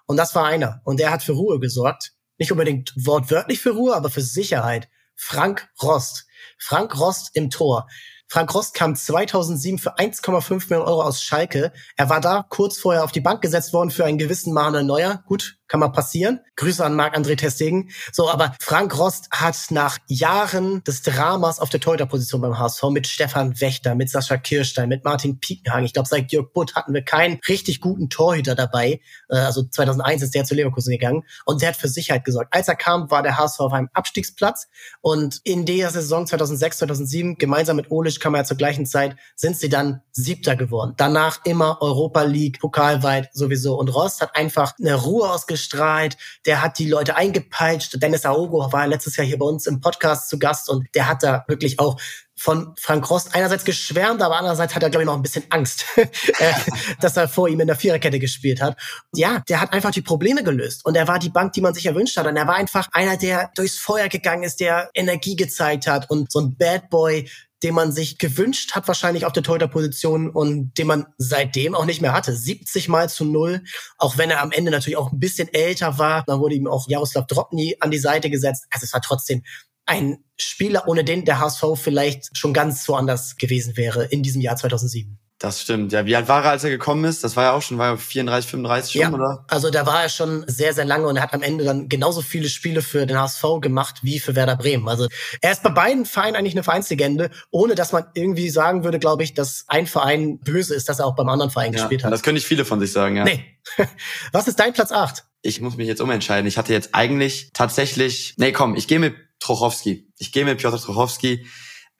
Und 0.07 0.17
das 0.17 0.35
war 0.35 0.45
einer. 0.45 0.81
Und 0.85 1.01
der 1.01 1.11
hat 1.11 1.23
für 1.23 1.33
Ruhe 1.33 1.61
gesorgt. 1.61 2.13
Nicht 2.39 2.53
unbedingt 2.53 2.93
wortwörtlich 2.97 3.61
für 3.61 3.71
Ruhe, 3.71 3.95
aber 3.95 4.11
für 4.11 4.23
Sicherheit. 4.23 4.89
Frank 5.15 5.69
Rost. 5.83 6.27
Frank 6.59 6.99
Rost 6.99 7.31
im 7.35 7.51
Tor. 7.51 7.87
Frank 8.27 8.53
Rost 8.55 8.75
kam 8.75 8.97
2007 8.97 9.79
für 9.79 9.97
1,5 9.97 10.69
Millionen 10.69 10.89
Euro 10.89 11.03
aus 11.03 11.23
Schalke. 11.23 11.73
Er 11.97 12.09
war 12.09 12.21
da 12.21 12.45
kurz 12.49 12.79
vorher 12.79 13.05
auf 13.05 13.13
die 13.13 13.21
Bank 13.21 13.43
gesetzt 13.43 13.73
worden 13.73 13.91
für 13.91 14.05
einen 14.05 14.19
gewissen 14.19 14.53
Manuel 14.53 14.85
Neuer. 14.85 15.23
Gut, 15.27 15.59
kann 15.69 15.81
mal 15.81 15.89
passieren. 15.89 16.41
Grüße 16.57 16.85
an 16.85 16.95
Marc-André 16.95 17.37
Testegen. 17.37 17.91
So, 18.13 18.31
aber 18.31 18.55
Frank 18.61 18.97
Rost 18.99 19.29
hat 19.31 19.57
nach 19.71 19.99
Jahren 20.07 20.83
des 20.85 21.03
Dramas 21.03 21.59
auf 21.61 21.71
der 21.71 21.81
Torhüterposition 21.81 22.41
beim 22.41 22.59
HSV 22.59 22.83
mit 22.91 23.07
Stefan 23.07 23.61
Wächter, 23.61 23.95
mit 23.95 24.11
Sascha 24.11 24.37
Kirstein, 24.37 24.89
mit 24.89 25.05
Martin 25.05 25.39
Piekenhagen, 25.41 25.85
ich 25.85 25.93
glaube, 25.93 26.09
seit 26.09 26.33
Jörg 26.33 26.53
Butt 26.53 26.75
hatten 26.75 26.93
wir 26.95 27.03
keinen 27.03 27.41
richtig 27.49 27.81
guten 27.81 28.09
Torhüter 28.09 28.55
dabei. 28.55 29.01
Äh, 29.29 29.37
also 29.37 29.63
2001 29.63 30.23
ist 30.23 30.35
der 30.35 30.45
zu 30.45 30.55
Leverkusen 30.55 30.93
gegangen 30.93 31.25
und 31.45 31.63
der 31.63 31.71
hat 31.71 31.77
für 31.77 31.89
Sicherheit 31.89 32.25
gesorgt. 32.25 32.53
Als 32.53 32.69
er 32.69 32.77
kam, 32.77 33.11
war 33.11 33.23
der 33.23 33.39
HSV 33.39 33.61
auf 33.61 33.73
einem 33.73 33.89
Abstiegsplatz 33.93 34.69
und 35.01 35.41
in 35.45 35.67
der 35.67 35.91
Saison 35.91 36.27
2006, 36.27 36.79
2007, 36.79 37.39
gemeinsam 37.39 37.77
mit 37.77 37.91
Olisch, 37.91 38.21
kam 38.21 38.35
er 38.35 38.45
zur 38.45 38.57
gleichen 38.57 38.87
Zeit, 38.87 39.17
sind 39.37 39.57
sie 39.57 39.69
dann 39.69 40.03
Siebter 40.13 40.57
geworden. 40.57 40.95
Danach 40.97 41.41
immer 41.45 41.79
Europa 41.81 42.23
League, 42.23 42.61
pokalweit 42.61 43.31
sowieso. 43.33 43.79
Und 43.79 43.95
Rost 43.95 44.21
hat 44.21 44.37
einfach 44.37 44.75
eine 44.79 44.95
Ruhe 44.95 45.29
ausgestrahlt, 45.55 46.17
der 46.47 46.63
hat 46.63 46.79
die 46.79 46.89
Leute 46.89 47.17
eingepeitscht. 47.17 48.03
Dennis 48.03 48.27
Aogo 48.27 48.73
war 48.73 48.87
letztes 48.87 49.17
Jahr 49.17 49.27
hier 49.27 49.39
bei 49.39 49.47
uns 49.47 49.67
im 49.67 49.81
Podcast 49.81 50.29
zu 50.29 50.39
Gast 50.39 50.69
und 50.69 50.87
der 50.95 51.09
hat 51.09 51.23
da 51.23 51.45
wirklich 51.47 51.79
auch 51.79 52.01
von 52.37 52.75
Frank 52.79 53.09
Rost 53.11 53.35
einerseits 53.35 53.65
geschwärmt, 53.65 54.21
aber 54.21 54.37
andererseits 54.37 54.75
hat 54.75 54.83
er, 54.83 54.91
glaube 54.91 55.05
ich, 55.05 55.07
noch 55.07 55.17
ein 55.17 55.23
bisschen 55.23 55.45
Angst, 55.51 55.85
äh, 55.97 56.53
dass 57.01 57.17
er 57.17 57.29
vor 57.29 57.49
ihm 57.49 57.61
in 57.61 57.67
der 57.67 57.77
Viererkette 57.77 58.19
gespielt 58.19 58.61
hat. 58.61 58.77
Ja, 59.15 59.43
der 59.49 59.61
hat 59.61 59.73
einfach 59.73 59.93
die 59.93 60.03
Probleme 60.03 60.43
gelöst 60.43 60.85
und 60.85 60.97
er 60.97 61.07
war 61.09 61.19
die 61.19 61.31
Bank, 61.31 61.53
die 61.53 61.61
man 61.61 61.75
sich 61.75 61.87
erwünscht 61.87 62.17
hat. 62.17 62.27
Und 62.27 62.37
er 62.37 62.47
war 62.47 62.57
einfach 62.57 62.89
einer, 62.93 63.17
der 63.17 63.51
durchs 63.55 63.79
Feuer 63.79 64.09
gegangen 64.09 64.43
ist, 64.43 64.61
der 64.61 64.91
Energie 64.95 65.37
gezeigt 65.37 65.87
hat 65.87 66.11
und 66.11 66.33
so 66.33 66.41
ein 66.41 66.57
Bad 66.57 66.91
Boy, 66.91 67.29
den 67.63 67.75
man 67.75 67.93
sich 67.93 68.19
gewünscht 68.19 68.75
hat, 68.75 68.89
wahrscheinlich 68.89 69.25
auf 69.25 69.33
der 69.33 69.43
Torhüter-Position 69.43 70.29
und 70.29 70.77
den 70.77 70.87
man 70.87 71.07
seitdem 71.17 71.75
auch 71.75 71.87
nicht 71.87 72.03
mehr 72.03 72.13
hatte. 72.13 72.35
70 72.37 72.89
mal 72.89 73.09
zu 73.09 73.25
null, 73.25 73.63
auch 73.97 74.19
wenn 74.19 74.31
er 74.31 74.43
am 74.43 74.53
Ende 74.53 74.71
natürlich 74.71 74.99
auch 74.99 75.13
ein 75.13 75.19
bisschen 75.19 75.49
älter 75.53 75.99
war. 75.99 76.25
Dann 76.27 76.41
wurde 76.41 76.57
ihm 76.57 76.67
auch 76.67 76.87
Jaroslav 76.89 77.27
Dropny 77.27 77.77
an 77.81 77.91
die 77.91 77.99
Seite 77.99 78.29
gesetzt. 78.29 78.67
Also 78.71 78.85
es 78.85 78.93
war 78.93 79.01
trotzdem 79.01 79.43
ein 79.87 80.25
Spieler, 80.39 80.89
ohne 80.89 81.05
den 81.05 81.25
der 81.25 81.41
HSV 81.41 81.65
vielleicht 81.77 82.37
schon 82.37 82.53
ganz 82.53 82.89
woanders 82.89 83.37
gewesen 83.37 83.77
wäre 83.77 84.05
in 84.05 84.23
diesem 84.23 84.41
Jahr 84.41 84.57
2007. 84.57 85.19
Das 85.39 85.61
stimmt. 85.61 85.93
Ja, 85.93 86.07
wie 86.07 86.15
alt 86.17 86.29
war 86.29 86.45
er, 86.45 86.53
als 86.53 86.65
er 86.65 86.71
gekommen 86.71 87.05
ist? 87.05 87.25
Das 87.25 87.37
war 87.37 87.45
ja 87.45 87.53
auch 87.53 87.61
schon, 87.61 87.77
war 87.77 87.91
ja 87.91 87.97
34, 87.97 88.51
35 88.51 88.93
schon, 88.93 89.03
ja, 89.03 89.13
oder? 89.13 89.45
Also 89.49 89.69
da 89.69 89.85
war 89.85 90.03
er 90.03 90.09
schon 90.09 90.45
sehr, 90.47 90.73
sehr 90.73 90.85
lange 90.85 91.07
und 91.07 91.17
er 91.17 91.23
hat 91.23 91.35
am 91.35 91.43
Ende 91.43 91.65
dann 91.65 91.89
genauso 91.89 92.23
viele 92.23 92.49
Spiele 92.49 92.83
für 92.83 93.05
den 93.05 93.19
HSV 93.19 93.43
gemacht 93.61 93.97
wie 94.03 94.21
für 94.21 94.37
Werder 94.37 94.57
Bremen. 94.57 94.89
Also 94.89 95.09
er 95.43 95.53
ist 95.53 95.63
bei 95.63 95.71
beiden 95.71 96.07
Vereinen 96.07 96.37
eigentlich 96.37 96.55
eine 96.55 96.63
Vereinslegende, 96.63 97.31
ohne 97.51 97.75
dass 97.75 97.93
man 97.93 98.05
irgendwie 98.15 98.49
sagen 98.49 98.85
würde, 98.85 98.99
glaube 98.99 99.25
ich, 99.25 99.35
dass 99.35 99.65
ein 99.67 99.87
Verein 99.87 100.39
böse 100.39 100.75
ist, 100.75 100.89
dass 100.89 101.01
er 101.01 101.07
auch 101.07 101.17
beim 101.17 101.29
anderen 101.29 101.51
Verein 101.51 101.73
ja, 101.73 101.81
gespielt 101.81 102.05
hat. 102.05 102.13
Das 102.13 102.23
können 102.23 102.37
nicht 102.37 102.47
viele 102.47 102.65
von 102.65 102.81
sich 102.81 102.93
sagen, 102.93 103.17
ja. 103.17 103.25
Nee. 103.25 103.45
Was 104.33 104.47
ist 104.49 104.59
dein 104.61 104.73
Platz 104.73 104.93
8? 104.93 105.25
Ich 105.43 105.61
muss 105.61 105.77
mich 105.77 105.89
jetzt 105.89 106.01
umentscheiden. 106.01 106.47
Ich 106.47 106.57
hatte 106.57 106.73
jetzt 106.73 106.95
eigentlich 106.95 107.51
tatsächlich, 107.53 108.35
nee, 108.39 108.53
komm, 108.53 108.77
ich 108.77 108.89
gehe 108.89 108.99
mit 108.99 109.15
Trochowski. 109.45 110.11
Ich 110.19 110.33
gehe 110.33 110.45
mit 110.45 110.59
Piotr 110.59 110.79
Trochowski. 110.79 111.47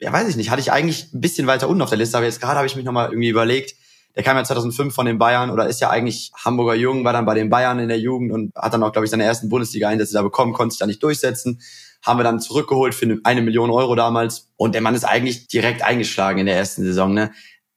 Ja, 0.01 0.13
weiß 0.13 0.29
ich 0.29 0.37
nicht. 0.37 0.51
Hatte 0.51 0.61
ich 0.61 0.73
eigentlich 0.73 1.13
ein 1.13 1.21
bisschen 1.21 1.47
weiter 1.47 1.69
unten 1.69 1.83
auf 1.83 1.91
der 1.91 1.99
Liste, 1.99 2.17
aber 2.17 2.27
jetzt 2.27 2.41
gerade 2.41 2.57
habe 2.57 2.67
ich 2.67 2.75
mich 2.75 2.85
nochmal 2.85 3.11
irgendwie 3.11 3.29
überlegt. 3.29 3.75
Der 4.17 4.23
kam 4.23 4.37
ja 4.37 4.45
2005 4.45 4.95
von 4.95 5.07
den 5.07 5.19
Bayern 5.19 5.51
oder 5.51 5.67
ist 5.67 5.81
ja 5.81 5.91
eigentlich 5.91 6.31
Hamburger 6.37 6.75
Jung, 6.75 7.05
war 7.05 7.13
dann 7.13 7.27
bei 7.27 7.35
den 7.35 7.51
Bayern 7.51 7.81
in 7.81 7.89
der 7.89 7.99
Jugend 7.99 8.33
und 8.33 8.55
hat 8.55 8.73
dann 8.73 8.83
auch, 8.83 8.93
glaube 8.93 9.05
ich, 9.05 9.11
seine 9.11 9.25
ersten 9.25 9.49
Bundesliga-Einsätze 9.49 10.15
da 10.15 10.23
bekommen, 10.23 10.53
konnte 10.53 10.73
sich 10.73 10.79
da 10.79 10.87
nicht 10.87 11.03
durchsetzen. 11.03 11.61
Haben 12.03 12.19
wir 12.19 12.25
dann 12.25 12.39
zurückgeholt 12.39 12.95
für 12.95 13.19
eine 13.25 13.43
Million 13.43 13.71
Euro 13.71 13.95
damals. 13.95 14.51
Und 14.57 14.75
der 14.75 14.83
Mann 14.83 14.95
ist 14.95 15.05
eigentlich 15.05 15.49
direkt 15.49 15.83
eingeschlagen 15.83 16.39
in 16.39 16.47
der 16.47 16.57
ersten 16.57 16.83
Saison. 16.85 17.13
Ne? 17.13 17.33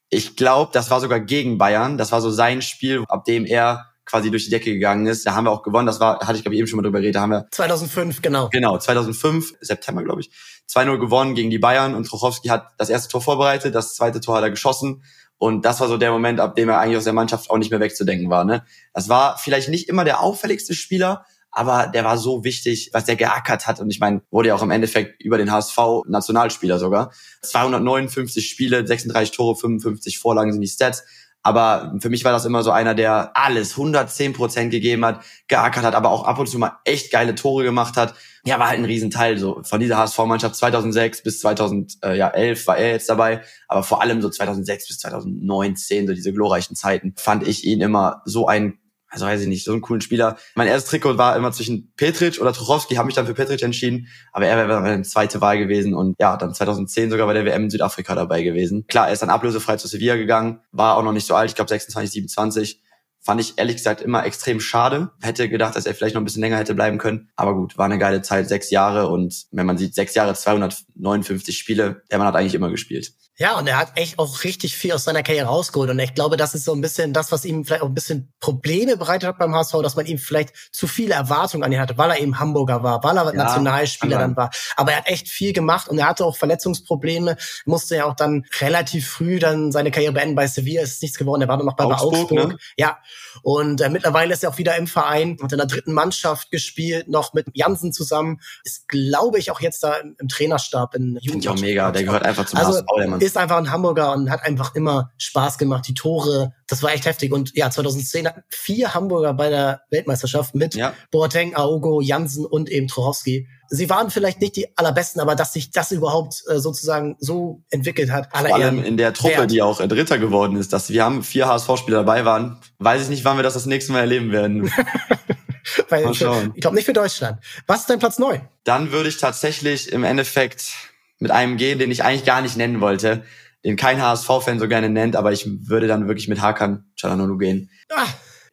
Ich 0.10 0.36
glaube, 0.36 0.72
das 0.74 0.92
war 0.92 1.02
sogar 1.02 1.20
gegen 1.20 1.58
Bayern. 1.58 1.98
Das 1.98 2.12
war 2.12 2.22
so 2.22 2.30
sein 2.30 2.62
Spiel, 2.62 3.04
ab 3.08 3.26
dem 3.26 3.46
er 3.46 3.88
quasi 4.08 4.32
durch 4.32 4.46
die 4.46 4.50
Decke 4.50 4.74
gegangen 4.74 5.06
ist. 5.06 5.26
Da 5.26 5.36
haben 5.36 5.44
wir 5.44 5.52
auch 5.52 5.62
gewonnen. 5.62 5.86
Das 5.86 6.00
war, 6.00 6.20
hatte 6.20 6.38
ich 6.38 6.44
glaube 6.44 6.56
ich 6.56 6.60
eben 6.60 6.68
schon 6.68 6.78
mal 6.78 6.84
drüber 6.84 7.00
geredet. 7.00 7.18
Da 7.18 7.22
haben 7.22 7.32
wir 7.32 7.48
2005, 7.52 8.22
genau. 8.22 8.50
Genau, 8.52 8.78
2005, 8.78 9.56
September 9.62 10.04
glaube 10.04 10.22
ich, 10.22 10.32
2-0 10.70 10.98
gewonnen 10.98 11.36
gegen 11.36 11.50
die 11.50 11.60
Bayern 11.60 11.94
und 11.94 12.08
Trochowski 12.08 12.48
hat 12.48 12.70
das 12.78 12.90
erste 12.90 13.10
Tor 13.10 13.22
vorbereitet, 13.22 13.76
das 13.76 13.96
zweite 13.96 14.20
Tor 14.20 14.38
hat 14.38 14.44
er 14.44 14.50
geschossen 14.50 15.04
und 15.38 15.66
das 15.66 15.80
war 15.80 15.88
so 15.88 15.98
der 15.98 16.12
Moment, 16.12 16.40
ab 16.40 16.56
dem 16.56 16.70
er 16.70 16.80
eigentlich 16.80 16.98
aus 16.98 17.04
der 17.04 17.14
Mannschaft 17.14 17.50
auch 17.50 17.58
nicht 17.58 17.70
mehr 17.70 17.80
wegzudenken 17.80 18.30
war. 18.30 18.44
Ne? 18.44 18.66
Das 18.94 19.08
war 19.08 19.38
vielleicht 19.38 19.70
nicht 19.70 19.88
immer 19.88 20.04
der 20.04 20.22
auffälligste 20.22 20.74
Spieler, 20.74 21.26
aber 21.52 21.88
der 21.88 22.04
war 22.04 22.18
so 22.18 22.44
wichtig, 22.44 22.90
was 22.94 23.06
der 23.06 23.16
geackert 23.16 23.68
hat. 23.68 23.80
Und 23.80 23.90
ich 23.92 24.00
meine, 24.00 24.22
wurde 24.32 24.50
ja 24.50 24.56
auch 24.56 24.64
im 24.64 24.72
Endeffekt 24.72 25.22
über 25.22 25.38
den 25.38 25.52
HSV 25.52 25.78
Nationalspieler 26.08 26.80
sogar. 26.80 27.12
259 27.44 28.50
Spiele, 28.50 28.86
36 28.86 29.36
Tore, 29.36 29.56
55 29.56 30.20
Vorlagen 30.20 30.52
sind 30.52 30.62
die 30.62 30.68
Stats. 30.68 31.04
Aber 31.48 31.96
für 32.02 32.10
mich 32.10 32.26
war 32.26 32.34
das 32.34 32.44
immer 32.44 32.62
so 32.62 32.72
einer, 32.72 32.94
der 32.94 33.32
alles 33.34 33.78
110 33.78 34.34
Prozent 34.34 34.70
gegeben 34.70 35.06
hat, 35.06 35.24
geackert 35.48 35.86
hat, 35.86 35.96
aber 35.96 36.10
auch 36.10 36.26
ab 36.26 36.40
und 36.40 36.50
zu 36.50 36.60
mal 36.60 36.74
echt 36.84 37.10
geile 37.10 37.36
Tore 37.36 37.64
gemacht 37.64 37.96
hat. 37.96 38.16
Ja, 38.44 38.60
war 38.60 38.68
halt 38.68 38.80
ein 38.80 38.84
Riesenteil 38.84 39.38
so 39.38 39.62
von 39.64 39.80
dieser 39.80 39.96
HSV-Mannschaft 39.98 40.58
2006 40.58 41.24
bis 41.24 41.40
2011 41.40 42.68
war 42.68 42.78
er 42.78 42.92
jetzt 42.92 43.08
dabei, 43.08 43.44
aber 43.70 43.84
vor 43.84 44.02
allem 44.02 44.22
so 44.22 44.30
2006 44.30 44.90
bis 44.90 45.00
2019 45.00 46.08
so 46.08 46.14
diese 46.14 46.34
glorreichen 46.34 46.76
Zeiten 46.76 47.14
fand 47.16 47.48
ich 47.48 47.64
ihn 47.64 47.80
immer 47.80 48.24
so 48.26 48.48
ein 48.48 48.78
also 49.10 49.26
weiß 49.26 49.42
ich 49.42 49.48
nicht, 49.48 49.64
so 49.64 49.72
einen 49.72 49.82
coolen 49.82 50.02
Spieler. 50.02 50.38
Mein 50.56 50.68
erstes 50.68 50.90
Trikot 50.90 51.18
war 51.18 51.36
immer 51.36 51.52
zwischen 51.52 51.94
Petric 51.96 52.40
oder 52.42 52.54
Tuchowski, 52.54 52.96
habe 52.96 53.06
mich 53.06 53.16
dann 53.16 53.26
für 53.26 53.34
Petric 53.34 53.62
entschieden, 53.62 54.08
aber 54.32 54.48
er 54.48 54.68
wäre 54.68 54.82
meine 54.82 55.04
zweite 55.04 55.42
Wahl 55.42 55.58
gewesen 55.58 55.94
und 55.94 56.16
ja, 56.20 56.38
dann 56.38 56.54
2010 56.54 57.10
sogar 57.10 57.28
bei 57.28 57.34
der 57.34 57.46
WM 57.46 57.64
in 57.64 57.70
Südafrika 57.70 58.16
dabei 58.16 58.44
gewesen. 58.44 58.86
Klar, 58.88 59.08
er 59.08 59.14
ist 59.14 59.22
dann 59.22 59.30
ablösefrei 59.30 59.78
zu 59.78 59.88
Sevilla 59.88 60.16
gegangen, 60.16 60.60
war 60.72 60.98
auch 60.98 61.04
noch 61.04 61.14
nicht 61.14 61.28
so 61.28 61.36
alt, 61.36 61.50
ich 61.50 61.56
glaube 61.56 61.70
26, 61.70 62.12
27. 62.12 62.82
Fand 63.20 63.42
ich 63.42 63.58
ehrlich 63.58 63.76
gesagt 63.76 64.02
immer 64.02 64.26
extrem 64.26 64.62
schade. 64.62 65.12
Hätte 65.22 65.50
gedacht, 65.50 65.76
dass 65.76 65.86
er 65.86 65.94
vielleicht 65.94 66.16
noch 66.16 66.22
ein 66.22 66.24
bisschen 66.24 66.42
länger 66.42 66.58
hätte 66.58 66.76
bleiben 66.76 66.98
können. 66.98 67.30
Aber 67.36 67.56
gut, 67.56 67.78
war 67.78 67.84
eine 67.84 67.98
geile 67.98 68.22
Zeit, 68.22 68.48
sechs 68.48 68.70
Jahre 68.70 69.10
und 69.10 69.48
wenn 69.52 69.66
man 69.66 69.78
sieht, 69.78 69.96
sechs 69.96 70.16
Jahre, 70.16 70.34
259 70.34 71.58
Spiele, 71.58 72.04
der 72.10 72.20
Mann 72.20 72.28
hat 72.28 72.36
eigentlich 72.36 72.56
immer 72.56 72.70
gespielt. 72.70 73.12
Ja, 73.40 73.60
und 73.60 73.68
er 73.68 73.78
hat 73.78 73.92
echt 73.96 74.18
auch 74.18 74.44
richtig 74.44 74.76
viel 74.76 74.94
aus 74.94 75.04
seiner 75.04 75.22
Karriere 75.22 75.46
rausgeholt. 75.46 75.92
Und 75.92 76.00
ich 76.00 76.16
glaube, 76.16 76.38
das 76.38 76.56
ist 76.56 76.66
so 76.66 76.74
ein 76.74 76.82
bisschen 76.82 77.14
das, 77.14 77.32
was 77.32 77.46
ihm 77.46 77.66
vielleicht 77.66 77.84
auch 77.84 77.88
ein 77.88 77.94
bisschen 77.94 78.34
Probleme 78.40 78.98
bereitet 78.98 79.30
hat 79.30 79.38
beim 79.38 79.54
HSV, 79.54 79.76
dass 79.84 79.96
man 79.96 80.08
ihm 80.08 80.18
vielleicht 80.18 80.54
zu 80.72 80.88
viele 80.88 81.14
Erwartungen 81.14 81.64
an 81.64 81.72
ihn 81.72 81.80
hatte, 81.80 82.00
weil 82.00 82.10
er 82.10 82.20
eben 82.20 82.40
Hamburger 82.40 82.82
war, 82.82 83.04
weil 83.04 83.16
er 83.16 83.26
ja, 83.26 83.34
Nationalspieler 83.34 84.18
dann 84.18 84.36
war. 84.36 84.50
Aber 84.76 84.92
er 84.92 84.98
hat 84.98 85.08
echt 85.08 85.30
viel 85.30 85.54
gemacht 85.54 85.88
und 85.88 86.00
er 86.00 86.08
hatte 86.08 86.26
auch 86.26 86.36
Verletzungsprobleme, 86.36 87.38
musste 87.66 87.98
ja 87.98 88.06
auch 88.06 88.16
dann 88.16 88.44
relativ 88.60 89.08
früh 89.08 89.38
dann 89.38 89.72
seine 89.72 89.92
Karriere 89.92 90.14
beenden 90.14 90.36
bei 90.36 90.48
Sevilla, 90.48 90.82
ist 90.82 91.04
nichts 91.04 91.20
geworden, 91.20 91.44
er 91.44 91.48
war 91.48 91.62
noch 91.62 91.76
bei 91.76 91.84
Augsburg. 91.84 92.16
Augsburg. 92.16 92.50
Ne? 92.50 92.58
Ja, 92.76 92.98
und 93.44 93.82
äh, 93.82 93.90
mittlerweile 93.90 94.34
ist 94.34 94.44
er 94.44 94.50
auch 94.50 94.58
wieder 94.58 94.76
im 94.78 94.88
Verein, 94.88 95.38
hat 95.44 95.52
in 95.52 95.60
der 95.60 95.68
dritten 95.68 95.94
Mannschaft 95.94 96.50
gespielt, 96.50 97.08
noch 97.08 97.34
mit 97.34 97.46
Jansen 97.54 97.94
zusammen, 97.94 98.40
ist, 98.64 98.88
glaube 98.88 99.38
ich, 99.38 99.52
auch 99.52 99.62
jetzt 99.62 99.84
da 99.84 99.94
im, 99.94 100.16
im 100.20 100.28
Trainerstab 100.28 100.96
in 100.96 101.18
Jugend. 101.22 101.24
Finde 101.24 101.40
ich 101.40 101.50
auch 101.50 101.60
mega, 101.60 101.92
der 101.92 102.04
gehört 102.04 102.26
einfach 102.26 102.46
zum 102.46 102.58
also, 102.58 102.74
HSV, 102.74 102.86
der 102.98 103.08
Mann 103.08 103.20
ist 103.28 103.38
einfach 103.38 103.58
ein 103.58 103.72
Hamburger 103.72 104.14
und 104.14 104.32
hat 104.32 104.44
einfach 104.44 104.74
immer 104.74 105.12
Spaß 105.18 105.58
gemacht. 105.58 105.88
Die 105.88 105.94
Tore, 105.94 106.54
das 106.68 106.82
war 106.82 106.92
echt 106.94 107.06
heftig. 107.06 107.32
Und 107.32 107.56
ja, 107.56 107.70
2010 107.70 108.28
hatten 108.28 108.44
vier 108.50 108.94
Hamburger 108.94 109.34
bei 109.34 109.50
der 109.50 109.82
Weltmeisterschaft 109.92 110.56
mit 110.56 110.74
ja. 110.76 110.94
Boateng, 111.12 111.56
Aogo, 111.56 112.02
Jansen 112.02 112.46
und 112.46 112.70
eben 112.70 112.88
Trochowski. 112.88 113.48
Sie 113.70 113.90
waren 113.90 114.10
vielleicht 114.10 114.40
nicht 114.40 114.56
die 114.56 114.78
allerbesten, 114.78 115.22
aber 115.22 115.36
dass 115.36 115.54
sich 115.54 115.72
das 115.72 115.92
überhaupt 115.92 116.42
äh, 116.48 116.60
sozusagen 116.60 117.18
so 117.20 117.62
entwickelt 117.70 118.12
hat. 118.12 118.30
Vor 118.32 118.56
allem 118.56 118.84
in 118.84 118.96
der 118.96 119.14
Truppe, 119.14 119.40
wert. 119.40 119.52
die 119.52 119.62
auch 119.62 119.82
äh, 119.82 119.88
Dritter 119.88 120.18
geworden 120.18 120.56
ist, 120.56 120.72
dass 120.72 120.90
wir 120.90 121.04
haben 121.04 121.22
vier 121.22 121.48
HSV-Spieler 121.48 121.98
dabei 121.98 122.24
waren. 122.24 122.58
Weiß 122.80 123.04
ich 123.04 123.10
nicht, 123.10 123.26
wann 123.26 123.38
wir 123.38 123.44
das 123.44 123.56
das 123.56 123.66
nächste 123.66 123.92
Mal 123.92 124.00
erleben 124.00 124.32
werden. 124.32 124.72
Weil, 125.90 126.10
ich 126.12 126.20
glaube 126.20 126.76
nicht 126.76 126.86
für 126.86 126.94
Deutschland. 126.94 127.40
Was 127.66 127.82
ist 127.82 127.90
dein 127.90 128.00
Platz 128.00 128.20
neun? 128.20 128.42
Dann 128.64 128.94
würde 128.94 129.10
ich 129.10 129.18
tatsächlich 129.18 129.92
im 129.92 130.06
Endeffekt 130.06 130.72
mit 131.20 131.32
einem 131.32 131.58
gehen, 131.58 131.80
den 131.80 131.92
ich 131.92 132.04
eigentlich 132.04 132.26
gar 132.26 132.42
nicht 132.42 132.58
nennen 132.58 132.82
wollte, 132.82 133.24
den 133.64 133.76
kein 133.76 134.02
HSV-Fan 134.02 134.60
so 134.60 134.68
gerne 134.68 134.90
nennt, 134.90 135.16
aber 135.16 135.32
ich 135.32 135.48
würde 135.68 135.88
dann 135.88 136.08
wirklich 136.08 136.28
mit 136.28 136.42
Hakan 136.42 136.86
Çalhanoğlu 136.96 137.38
gehen. 137.38 137.70
Ah. 137.94 138.08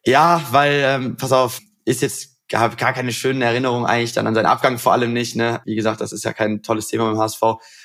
Ja, 0.05 0.41
weil, 0.51 0.81
ähm, 0.85 1.17
pass 1.17 1.31
auf, 1.31 1.59
ist 1.85 2.01
jetzt 2.01 2.35
gar, 2.49 2.69
gar 2.75 2.93
keine 2.93 3.11
schönen 3.11 3.41
Erinnerungen 3.41 3.85
eigentlich 3.85 4.13
dann 4.13 4.27
an 4.27 4.35
seinen 4.35 4.45
Abgang 4.45 4.77
vor 4.77 4.93
allem 4.93 5.13
nicht. 5.13 5.35
Ne? 5.35 5.61
Wie 5.65 5.75
gesagt, 5.75 6.01
das 6.01 6.11
ist 6.11 6.23
ja 6.23 6.33
kein 6.33 6.61
tolles 6.61 6.87
Thema 6.87 7.05
beim 7.09 7.19
HSV. 7.19 7.41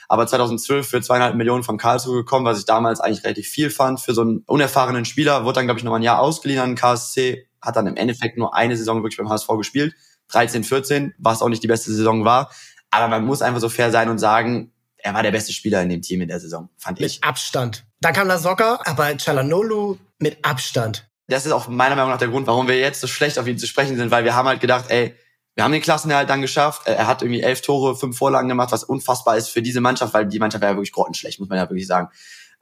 Aber 0.09 0.27
2012 0.27 0.87
für 0.87 1.01
zweieinhalb 1.01 1.35
Millionen 1.35 1.63
von 1.63 1.79
Karlsruhe 1.79 2.17
gekommen, 2.17 2.45
was 2.45 2.59
ich 2.59 2.67
damals 2.67 3.01
eigentlich 3.01 3.25
relativ 3.25 3.49
viel 3.49 3.71
fand 3.71 4.01
für 4.01 4.13
so 4.13 4.23
einen 4.23 4.43
unerfahrenen 4.47 5.05
Spieler. 5.05 5.45
Wurde 5.45 5.55
dann, 5.55 5.67
glaube 5.67 5.79
ich, 5.79 5.85
noch 5.85 5.95
ein 5.95 6.03
Jahr 6.03 6.21
ausgeliehen 6.21 6.61
an 6.61 6.71
den 6.71 6.77
KSC. 6.77 7.47
Hat 7.63 7.77
dann 7.77 7.87
im 7.87 7.97
Endeffekt 7.97 8.37
nur 8.37 8.55
eine 8.55 8.77
Saison 8.77 9.03
wirklich 9.03 9.19
beim 9.19 9.29
HSV 9.29 9.49
gespielt. 9.57 9.95
13, 10.29 10.65
14, 10.65 11.15
was 11.19 11.43
auch 11.43 11.49
nicht 11.49 11.63
die 11.63 11.69
beste 11.69 11.93
Saison 11.93 12.25
war. 12.25 12.51
Aber 12.91 13.09
man 13.09 13.25
muss 13.25 13.43
einfach 13.43 13.61
so 13.61 13.69
fair 13.69 13.91
sein 13.91 14.09
und 14.09 14.19
sagen, 14.19 14.73
er 14.99 15.15
war 15.15 15.23
der 15.23 15.31
beste 15.31 15.53
Spieler 15.53 15.83
in 15.83 15.89
dem 15.89 16.03
Team 16.03 16.21
in 16.21 16.29
der 16.29 16.41
Saison, 16.41 16.69
fand 16.77 17.01
ich. 17.01 17.21
Mit 17.21 17.25
Abstand. 17.25 17.85
Dann 18.01 18.13
kam 18.13 18.29
Lasogga, 18.29 18.81
aber 18.85 19.17
Chalanolu 19.17 19.99
mit 20.19 20.45
Abstand. 20.45 21.09
Das 21.29 21.47
ist 21.47 21.53
auch 21.53 21.69
meiner 21.69 21.97
Meinung 21.97 22.11
nach 22.11 22.19
der 22.19 22.29
Grund, 22.29 22.47
warum 22.47 22.67
wir 22.67 22.79
jetzt 22.79 23.01
so 23.01 23.07
schlecht 23.07 23.39
auf 23.39 23.47
ihn 23.47 23.59
zu 23.59 23.67
sprechen 23.67 23.97
sind, 23.97 24.11
weil 24.11 24.25
wir 24.25 24.35
haben 24.35 24.49
halt 24.49 24.61
gedacht, 24.61 24.87
ey, 24.89 25.15
wir 25.55 25.65
haben 25.65 25.73
den 25.73 25.83
Klassenerhalt 25.83 26.29
dann 26.29 26.41
geschafft. 26.41 26.87
Er 26.87 27.07
hat 27.07 27.23
irgendwie 27.23 27.43
elf 27.43 27.61
Tore, 27.61 27.97
fünf 27.97 28.17
Vorlagen 28.17 28.49
gemacht, 28.49 28.73
was 28.73 28.85
unfassbar 28.85 29.37
ist 29.37 29.49
für 29.49 29.63
diese 29.63 29.81
Mannschaft, 29.81 30.15
weil 30.15 30.27
die 30.27 30.39
Mannschaft 30.39 30.63
war 30.63 30.71
ja 30.71 30.77
wirklich 30.77 30.93
grottenschlecht, 30.93 31.39
muss 31.39 31.49
man 31.49 31.59
ja 31.59 31.69
wirklich 31.69 31.87
sagen. 31.87 32.09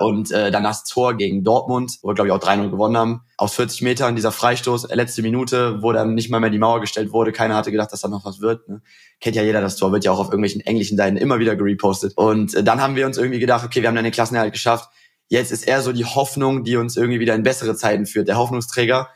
Und 0.01 0.31
äh, 0.31 0.53
dann 0.53 0.63
das 0.63 0.85
Tor 0.85 1.17
gegen 1.17 1.43
Dortmund, 1.43 1.99
wo 2.03 2.09
wir, 2.09 2.15
glaube 2.15 2.29
ich, 2.29 2.33
auch 2.33 2.39
3-0 2.39 2.71
gewonnen 2.71 2.97
haben. 2.97 3.23
Aus 3.37 3.55
40 3.55 3.83
Metern, 3.83 4.15
dieser 4.15 4.31
Freistoß, 4.31 4.85
äh, 4.85 4.95
letzte 4.95 5.23
Minute, 5.23 5.83
wo 5.83 5.93
dann 5.93 6.15
nicht 6.15 6.31
mal 6.31 6.39
mehr 6.39 6.51
die 6.51 6.59
Mauer 6.59 6.81
gestellt 6.81 7.13
wurde. 7.13 7.33
Keiner 7.33 7.57
hatte 7.57 7.73
gedacht, 7.73 7.93
dass 7.93 8.03
da 8.03 8.09
noch 8.09 8.25
was 8.25 8.41
wird. 8.41 8.69
Ne? 8.69 8.81
Kennt 9.21 9.35
ja 9.35 9.43
jeder, 9.43 9.61
das 9.61 9.75
Tor 9.75 9.91
wird 9.91 10.05
ja 10.05 10.13
auch 10.13 10.21
auf 10.21 10.27
irgendwelchen 10.27 10.61
englischen 10.61 10.97
Seiten 10.97 11.17
immer 11.17 11.41
wieder 11.41 11.57
gerepostet. 11.57 12.13
Und 12.17 12.55
äh, 12.55 12.63
dann 12.63 12.81
haben 12.81 12.95
wir 12.95 13.07
uns 13.07 13.19
irgendwie 13.19 13.41
gedacht, 13.41 13.65
okay, 13.65 13.83
wir 13.83 13.89
haben 13.89 13.97
dann 13.97 14.05
den 14.05 14.13
Klassenerhalt 14.13 14.53
geschafft. 14.53 14.89
Jetzt 15.27 15.51
ist 15.51 15.67
er 15.67 15.83
so 15.83 15.93
die 15.93 16.05
Hoffnung, 16.05 16.63
die 16.63 16.77
uns 16.77 16.97
irgendwie 16.97 17.19
wieder 17.19 17.35
in 17.35 17.43
bessere 17.43 17.75
Zeiten 17.75 18.07
führt, 18.07 18.29
der 18.29 18.37
Hoffnungsträger. 18.37 19.09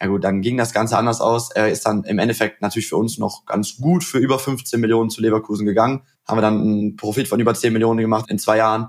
Ja 0.00 0.08
gut, 0.08 0.24
dann 0.24 0.40
ging 0.40 0.56
das 0.56 0.72
Ganze 0.72 0.96
anders 0.96 1.20
aus. 1.20 1.50
Er 1.52 1.68
ist 1.68 1.84
dann 1.84 2.04
im 2.04 2.18
Endeffekt 2.18 2.62
natürlich 2.62 2.88
für 2.88 2.96
uns 2.96 3.18
noch 3.18 3.44
ganz 3.44 3.76
gut 3.76 4.02
für 4.02 4.18
über 4.18 4.38
15 4.38 4.80
Millionen 4.80 5.10
zu 5.10 5.20
Leverkusen 5.20 5.66
gegangen. 5.66 6.02
Haben 6.26 6.38
wir 6.38 6.42
dann 6.42 6.60
einen 6.60 6.96
Profit 6.96 7.28
von 7.28 7.38
über 7.38 7.54
10 7.54 7.72
Millionen 7.72 8.00
gemacht 8.00 8.30
in 8.30 8.38
zwei 8.38 8.56
Jahren 8.56 8.88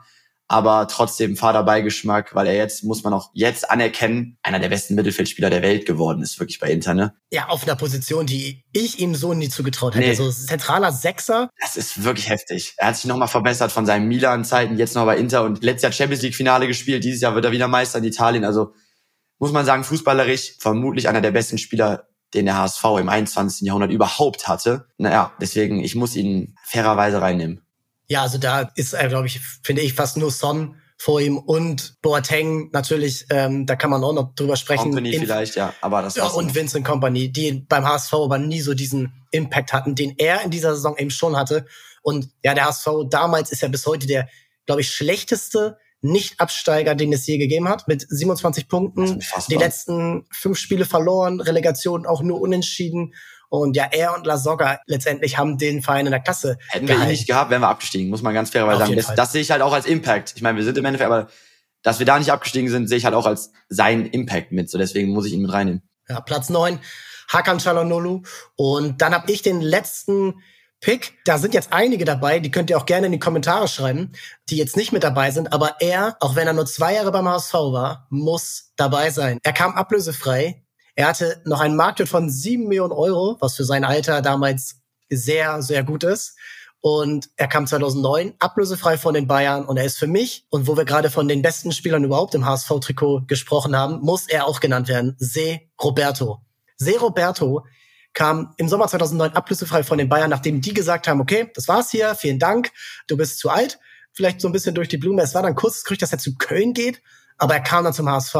aber 0.54 0.88
trotzdem 0.88 1.36
Vaterbeigeschmack, 1.36 2.36
weil 2.36 2.46
er 2.46 2.56
jetzt, 2.56 2.84
muss 2.84 3.04
man 3.04 3.12
auch 3.12 3.32
jetzt 3.34 3.72
anerkennen, 3.72 4.38
einer 4.44 4.60
der 4.60 4.70
besten 4.70 4.94
Mittelfeldspieler 4.94 5.50
der 5.50 5.64
Welt 5.64 5.88
geworden 5.88 6.22
ist, 6.22 6.40
wirklich 6.40 6.60
bei 6.60 6.70
Inter, 6.70 6.94
ne? 6.94 7.16
Ja, 7.32 7.48
auf 7.48 7.64
einer 7.64 7.76
Position, 7.76 8.28
die 8.28 8.64
ich 8.72 9.00
ihm 9.00 9.16
so 9.16 9.34
nie 9.34 9.50
zugetraut 9.50 9.96
hätte. 9.96 10.10
Nee. 10.10 10.14
So 10.14 10.30
zentraler 10.30 10.92
Sechser. 10.92 11.50
Das 11.60 11.76
ist 11.76 12.04
wirklich 12.04 12.30
heftig. 12.30 12.76
Er 12.78 12.90
hat 12.90 12.98
sich 12.98 13.06
nochmal 13.06 13.30
verbessert 13.30 13.72
von 13.72 13.88
seinen 13.88 14.08
Milan-Zeiten, 14.08 14.78
jetzt 14.78 14.94
noch 14.94 15.06
bei 15.06 15.18
Inter 15.18 15.42
und 15.42 15.64
letztes 15.64 15.82
Jahr 15.82 15.92
Champions 15.92 16.22
League-Finale 16.22 16.68
gespielt, 16.68 17.04
dieses 17.04 17.22
Jahr 17.22 17.34
wird 17.34 17.46
er 17.46 17.52
wieder 17.52 17.68
Meister 17.68 17.98
in 17.98 18.04
Italien. 18.04 18.46
Also 18.46 18.76
muss 19.40 19.52
man 19.52 19.66
sagen, 19.66 19.84
fußballerisch 19.84 20.58
vermutlich 20.60 21.10
einer 21.10 21.22
der 21.22 21.32
besten 21.32 21.58
Spieler 21.58 22.10
den 22.36 22.46
der 22.46 22.58
HSV 22.58 22.84
im 23.00 23.10
21. 23.10 23.66
Jahrhundert 23.66 23.92
überhaupt 23.92 24.48
hatte. 24.48 24.88
Naja, 24.98 25.34
deswegen, 25.40 25.84
ich 25.84 25.96
muss 25.96 26.16
ihn 26.16 26.56
fairerweise 26.64 27.22
reinnehmen. 27.22 27.66
Ja, 28.08 28.22
also 28.22 28.38
da 28.38 28.72
ist 28.76 28.94
er, 28.94 29.08
glaube 29.08 29.28
ich, 29.28 29.40
finde 29.64 29.82
ich 29.82 29.94
fast 29.94 30.18
nur 30.18 30.32
Son 30.32 30.76
vor 30.98 31.20
ihm 31.20 31.38
und 31.38 32.02
Boateng 32.02 32.70
natürlich, 32.72 33.26
ähm, 33.30 33.66
da 33.66 33.76
kann 33.76 33.90
man 33.90 34.04
auch 34.04 34.14
noch 34.14 34.36
drüber 34.36 34.56
sprechen. 34.56 34.84
Company 34.84 35.18
vielleicht, 35.20 35.56
ja, 35.56 35.74
aber 35.82 36.02
das 36.02 36.16
ja, 36.16 36.28
und 36.28 36.56
Vincent 36.56 36.86
Company, 36.86 37.32
die 37.32 37.66
beim 37.68 37.86
HSV 37.86 38.14
aber 38.14 38.38
nie 38.38 38.62
so 38.62 38.74
diesen 38.74 39.14
Impact 39.32 39.74
hatten, 39.74 39.96
den 39.96 40.16
er 40.18 40.44
in 40.44 40.52
dieser 40.52 40.76
Saison 40.76 40.98
eben 40.98 41.12
schon 41.12 41.36
hatte. 41.36 41.66
Und 42.04 42.30
ja, 42.44 42.54
der 42.54 42.66
HSV 42.66 42.88
damals 43.10 43.52
ist 43.52 43.62
ja 43.62 43.68
bis 43.68 43.86
heute 43.86 44.08
der, 44.08 44.30
glaube 44.66 44.82
ich, 44.82 44.92
schlechteste 44.92 45.78
nicht-Absteiger, 46.04 46.96
den 46.96 47.14
es 47.14 47.26
je 47.26 47.38
gegeben 47.38 47.70
hat, 47.70 47.88
mit 47.88 48.06
27 48.08 48.68
Punkten. 48.68 49.24
Die 49.50 49.56
letzten 49.56 50.26
fünf 50.32 50.58
Spiele 50.58 50.86
verloren, 50.86 51.40
Relegation 51.40 52.06
auch 52.06 52.22
nur 52.22 52.42
unentschieden. 52.42 53.14
Und 53.54 53.76
ja, 53.78 53.88
er 53.92 54.16
und 54.16 54.26
La 54.26 54.38
Soga 54.38 54.80
letztendlich 54.88 55.38
haben 55.38 55.60
den 55.60 55.84
Verein 55.84 56.08
in 56.08 56.12
der 56.12 56.22
Klasse. 56.22 56.58
Hätten 56.70 56.88
wir 56.88 56.96
ihn 56.96 57.08
nicht 57.08 57.28
gehabt, 57.28 57.52
wären 57.52 57.62
wir 57.62 57.68
abgestiegen, 57.68 58.10
muss 58.10 58.24
man 58.24 58.34
ganz 58.34 58.50
fairerweise 58.50 58.80
sagen. 58.80 58.96
Das, 58.96 59.14
das, 59.14 59.32
sehe 59.32 59.42
ich 59.42 59.52
halt 59.52 59.62
auch 59.62 59.74
als 59.74 59.86
Impact. 59.86 60.34
Ich 60.36 60.42
meine, 60.42 60.58
wir 60.58 60.66
sind 60.66 60.76
im 60.76 60.86
Endeffekt, 60.86 61.12
aber 61.12 61.28
dass 61.84 62.00
wir 62.00 62.08
da 62.08 62.18
nicht 62.18 62.32
abgestiegen 62.32 62.72
sind, 62.72 62.88
sehe 62.88 62.98
ich 62.98 63.06
halt 63.06 63.14
auch 63.14 63.28
als 63.28 63.52
seinen 63.70 64.08
Impact 64.08 64.54
mit. 64.54 64.72
So 64.72 64.80
deswegen 64.80 65.10
muss 65.10 65.28
ich 65.28 65.34
ihn 65.34 65.44
mit 65.44 65.54
reinnehmen. 65.54 65.84
Ja, 66.10 66.20
Platz 66.22 66.50
neun 66.50 66.80
Hakan 67.32 67.60
Çalhanoğlu. 67.60 68.26
Und 68.56 69.04
dann 69.04 69.14
habe 69.14 69.32
ich 69.32 69.44
den 69.44 69.62
letzten 69.62 70.42
Pick. 70.82 71.14
Da 71.24 71.38
sind 71.38 71.54
jetzt 71.54 71.74
einige 71.74 72.06
dabei, 72.06 72.40
die 72.40 72.50
könnt 72.50 72.72
ihr 72.72 72.78
auch 72.80 72.88
gerne 72.88 73.06
in 73.06 73.12
die 73.12 73.20
Kommentare 73.20 73.68
schreiben, 73.68 74.14
die 74.50 74.58
jetzt 74.58 74.78
nicht 74.78 74.94
mit 74.94 75.04
dabei 75.04 75.30
sind. 75.30 75.54
Aber 75.54 75.76
er, 75.80 76.18
auch 76.22 76.36
wenn 76.36 76.48
er 76.48 76.54
nur 76.54 76.66
zwei 76.66 76.96
Jahre 76.96 77.12
beim 77.12 77.30
HSV 77.30 77.54
war, 77.54 78.08
muss 78.10 78.74
dabei 78.78 79.12
sein. 79.12 79.38
Er 79.44 79.54
kam 79.54 79.76
ablösefrei 79.76 80.63
er 80.96 81.08
hatte 81.08 81.42
noch 81.46 81.60
einen 81.60 81.76
Marktwert 81.76 82.10
von 82.10 82.30
sieben 82.30 82.68
Millionen 82.68 82.92
Euro, 82.92 83.38
was 83.40 83.56
für 83.56 83.66
sein 83.66 83.84
Alter 83.84 84.22
damals 84.22 84.82
sehr, 85.10 85.62
sehr 85.62 85.84
gut 85.84 86.04
ist. 86.04 86.36
Und 86.82 87.30
er 87.38 87.48
kam 87.48 87.66
2009 87.66 88.34
ablösefrei 88.40 88.98
von 88.98 89.14
den 89.14 89.26
Bayern 89.26 89.66
und 89.66 89.78
er 89.78 89.86
ist 89.86 89.98
für 89.98 90.08
mich, 90.08 90.46
und 90.50 90.68
wo 90.68 90.76
wir 90.76 90.84
gerade 90.84 91.10
von 91.10 91.30
den 91.30 91.42
besten 91.42 91.72
Spielern 91.72 92.04
überhaupt 92.04 92.36
im 92.36 92.46
HSV-Trikot 92.46 93.22
gesprochen 93.26 93.76
haben, 93.76 94.02
muss 94.02 94.28
er 94.28 94.46
auch 94.46 94.60
genannt 94.60 94.90
werden. 94.90 95.16
Se 95.18 95.62
Roberto. 95.82 96.42
Se 96.76 97.00
Roberto 97.00 97.64
kam 98.12 98.54
im 98.58 98.68
Sommer 98.68 98.88
2009 98.90 99.32
ablösefrei 99.32 99.84
von 99.84 99.98
den 99.98 100.10
Bayern, 100.10 100.30
nachdem 100.30 100.60
die 100.60 100.74
gesagt 100.74 101.08
haben, 101.08 101.22
okay, 101.22 101.50
das 101.56 101.70
war's 101.70 101.90
hier, 101.90 102.16
vielen 102.16 102.38
Dank, 102.38 102.72
du 103.08 103.16
bist 103.16 103.40
zu 103.40 103.50
alt, 103.50 103.80
vielleicht 104.12 104.42
so 104.42 104.50
ein 104.50 104.52
bisschen 104.52 104.76
durch 104.76 104.90
die 104.90 104.98
Blume. 104.98 105.22
Es 105.22 105.34
war 105.34 105.42
dann 105.42 105.56
kurz 105.56 105.86
Gerücht, 105.86 106.02
dass 106.02 106.12
er 106.12 106.20
zu 106.20 106.36
Köln 106.36 106.74
geht, 106.74 107.02
aber 107.38 107.56
er 107.56 107.62
kam 107.62 107.84
dann 107.84 107.94
zum 107.94 108.10
HSV. 108.10 108.36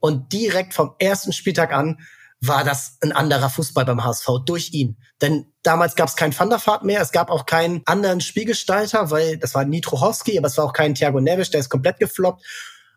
Und 0.00 0.32
direkt 0.32 0.74
vom 0.74 0.94
ersten 0.98 1.32
Spieltag 1.32 1.72
an 1.72 1.98
war 2.40 2.64
das 2.64 2.98
ein 3.00 3.12
anderer 3.12 3.48
Fußball 3.48 3.84
beim 3.84 4.04
HSV 4.04 4.28
durch 4.44 4.72
ihn. 4.72 4.96
Denn 5.20 5.52
damals 5.62 5.96
gab 5.96 6.08
es 6.08 6.16
keinen 6.16 6.38
Van 6.38 6.50
der 6.50 6.64
Vaart 6.64 6.84
mehr, 6.84 7.00
es 7.00 7.12
gab 7.12 7.30
auch 7.30 7.46
keinen 7.46 7.82
anderen 7.86 8.20
Spielgestalter, 8.20 9.10
weil 9.10 9.38
das 9.38 9.54
war 9.54 9.64
Nitrochowski, 9.64 10.38
aber 10.38 10.48
es 10.48 10.58
war 10.58 10.66
auch 10.66 10.72
kein 10.72 10.94
Thiago 10.94 11.20
Neves, 11.20 11.50
der 11.50 11.60
ist 11.60 11.70
komplett 11.70 11.98
gefloppt. 11.98 12.44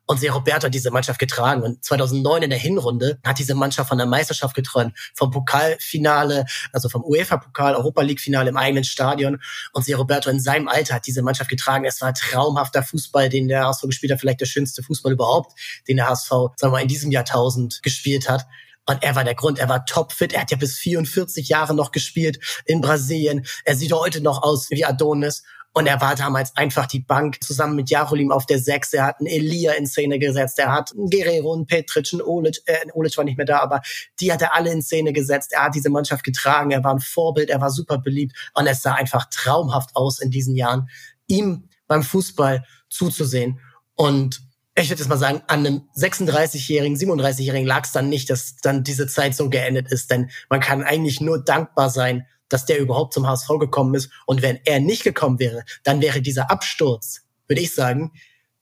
Und 0.10 0.19
sehr 0.19 0.32
Roberto 0.32 0.65
hat 0.65 0.74
diese 0.74 0.89
Mannschaft 0.89 1.19
getragen. 1.19 1.62
Und 1.62 1.86
2009 1.86 2.41
in 2.41 2.50
der 2.50 2.58
Hinrunde 2.58 3.19
hat 3.24 3.38
diese 3.38 3.54
Mannschaft 3.54 3.89
von 3.89 4.00
der 4.00 4.08
Meisterschaft 4.08 4.56
geträumt. 4.56 4.98
Vom 5.13 5.30
Pokalfinale, 5.30 6.45
also 6.74 6.89
vom 6.89 7.04
UEFA-Pokal, 7.04 7.76
Europa 7.76 8.02
League-Finale 8.02 8.50
im 8.50 8.58
eigenen 8.58 8.84
Stadion. 8.84 9.39
Und 9.72 9.86
sehr 9.86 9.98
Roberto 9.98 10.32
in 10.32 10.39
seinem 10.39 10.67
Alter 10.67 10.95
hat 10.95 11.06
diese 11.06 11.22
Mannschaft 11.22 11.52
getragen. 11.52 11.86
Es 11.86 12.02
war 12.02 12.12
traumhafter 12.15 12.82
Fußball, 12.82 13.30
den 13.30 13.48
der 13.50 13.67
HSV 13.67 13.84
gespielt 13.84 14.12
hat. 14.12 14.19
Vielleicht 14.19 14.41
der 14.41 14.48
schönste 14.48 14.82
Fußball 14.82 15.12
überhaupt, 15.13 15.52
den 15.88 15.98
der 15.98 16.10
HSV, 16.10 16.30
sagen 16.30 16.56
wir 16.62 16.69
mal, 16.72 16.82
in 16.82 16.88
diesem 16.88 17.12
Jahrtausend 17.12 17.84
gespielt 17.84 18.28
hat. 18.28 18.48
Und 18.88 19.04
er 19.04 19.15
war 19.15 19.24
der 19.24 19.36
Grund, 19.36 19.60
er 19.60 19.69
war 19.69 19.86
topfit. 19.86 20.34
Er 20.34 20.41
hat 20.41 20.50
ja 20.50 20.58
bis 20.58 20.80
44 20.80 21.50
Jahre 21.50 21.76
noch 21.76 21.91
gespielt 21.91 22.39
in 22.65 22.82
Brasilien. 22.82 23.45
Er 23.63 23.76
sieht 23.76 23.93
heute 23.93 24.22
noch 24.22 24.41
aus 24.41 24.72
wie 24.72 24.84
Adonis. 24.84 25.43
Und 25.73 25.88
er 25.88 26.01
war 26.01 26.15
damals 26.15 26.55
einfach 26.58 26.88
die 26.88 26.99
Bank 26.99 27.43
zusammen 27.43 27.75
mit 27.75 27.89
Jarolim 27.89 28.32
auf 28.32 28.45
der 28.45 28.60
Sechs. 28.60 28.91
Er 28.91 29.05
hat 29.05 29.19
einen 29.19 29.27
Elia 29.27 29.73
in 29.73 29.86
Szene 29.86 30.17
gesetzt. 30.17 30.58
Er 30.60 30.71
hat 30.71 30.91
einen 30.91 31.10
Guerrero, 31.10 31.53
einen 31.53 31.67
Petric, 31.67 32.10
einen 32.12 32.21
Olic. 32.21 32.62
Äh, 32.65 32.88
Olic 32.93 33.15
war 33.17 33.23
nicht 33.23 33.38
mehr 33.38 33.45
da, 33.45 33.60
aber 33.60 33.82
die 34.19 34.34
hat 34.34 34.41
er 34.41 34.55
alle 34.55 34.71
in 34.71 34.82
Szene 34.82 35.13
gesetzt. 35.13 35.53
Er 35.53 35.65
hat 35.65 35.75
diese 35.75 35.89
Mannschaft 35.89 36.23
getragen. 36.23 36.71
Er 36.71 36.84
war 36.84 36.93
ein 36.93 36.99
Vorbild. 36.99 37.49
Er 37.49 37.62
war 37.62 37.69
super 37.69 37.99
beliebt. 37.99 38.36
Und 38.55 38.67
es 38.67 38.82
sah 38.82 38.93
einfach 38.93 39.29
traumhaft 39.29 39.95
aus 39.95 40.19
in 40.19 40.32
diesen 40.32 40.55
Jahren, 40.55 40.89
ihm 41.27 41.69
beim 41.88 42.03
Fußball 42.03 42.65
zuzusehen. 42.89 43.60
Und 43.95 44.41
ich 44.75 44.89
würde 44.89 45.01
jetzt 45.01 45.10
mal 45.10 45.17
sagen, 45.17 45.41
an 45.47 45.65
einem 45.65 45.82
36-Jährigen, 45.95 46.97
37-Jährigen 46.97 47.67
lag 47.67 47.84
es 47.86 47.91
dann 47.91 48.10
nicht, 48.10 48.29
dass 48.29 48.55
dann 48.58 48.84
diese 48.84 49.08
Zeit 49.08 49.36
so 49.36 49.49
geendet 49.49 49.91
ist. 49.91 50.10
Denn 50.10 50.29
man 50.49 50.62
kann 50.62 50.84
eigentlich 50.84 51.21
nur 51.21 51.43
dankbar 51.43 51.89
sein, 51.89 52.25
dass 52.49 52.65
der 52.65 52.79
überhaupt 52.79 53.13
zum 53.13 53.27
HSV 53.27 53.47
gekommen 53.59 53.95
ist. 53.95 54.12
Und 54.25 54.41
wenn 54.41 54.59
er 54.65 54.79
nicht 54.79 55.03
gekommen 55.03 55.39
wäre, 55.39 55.63
dann 55.83 56.01
wäre 56.01 56.21
dieser 56.21 56.51
Absturz, 56.51 57.21
würde 57.47 57.62
ich 57.62 57.73
sagen, 57.73 58.12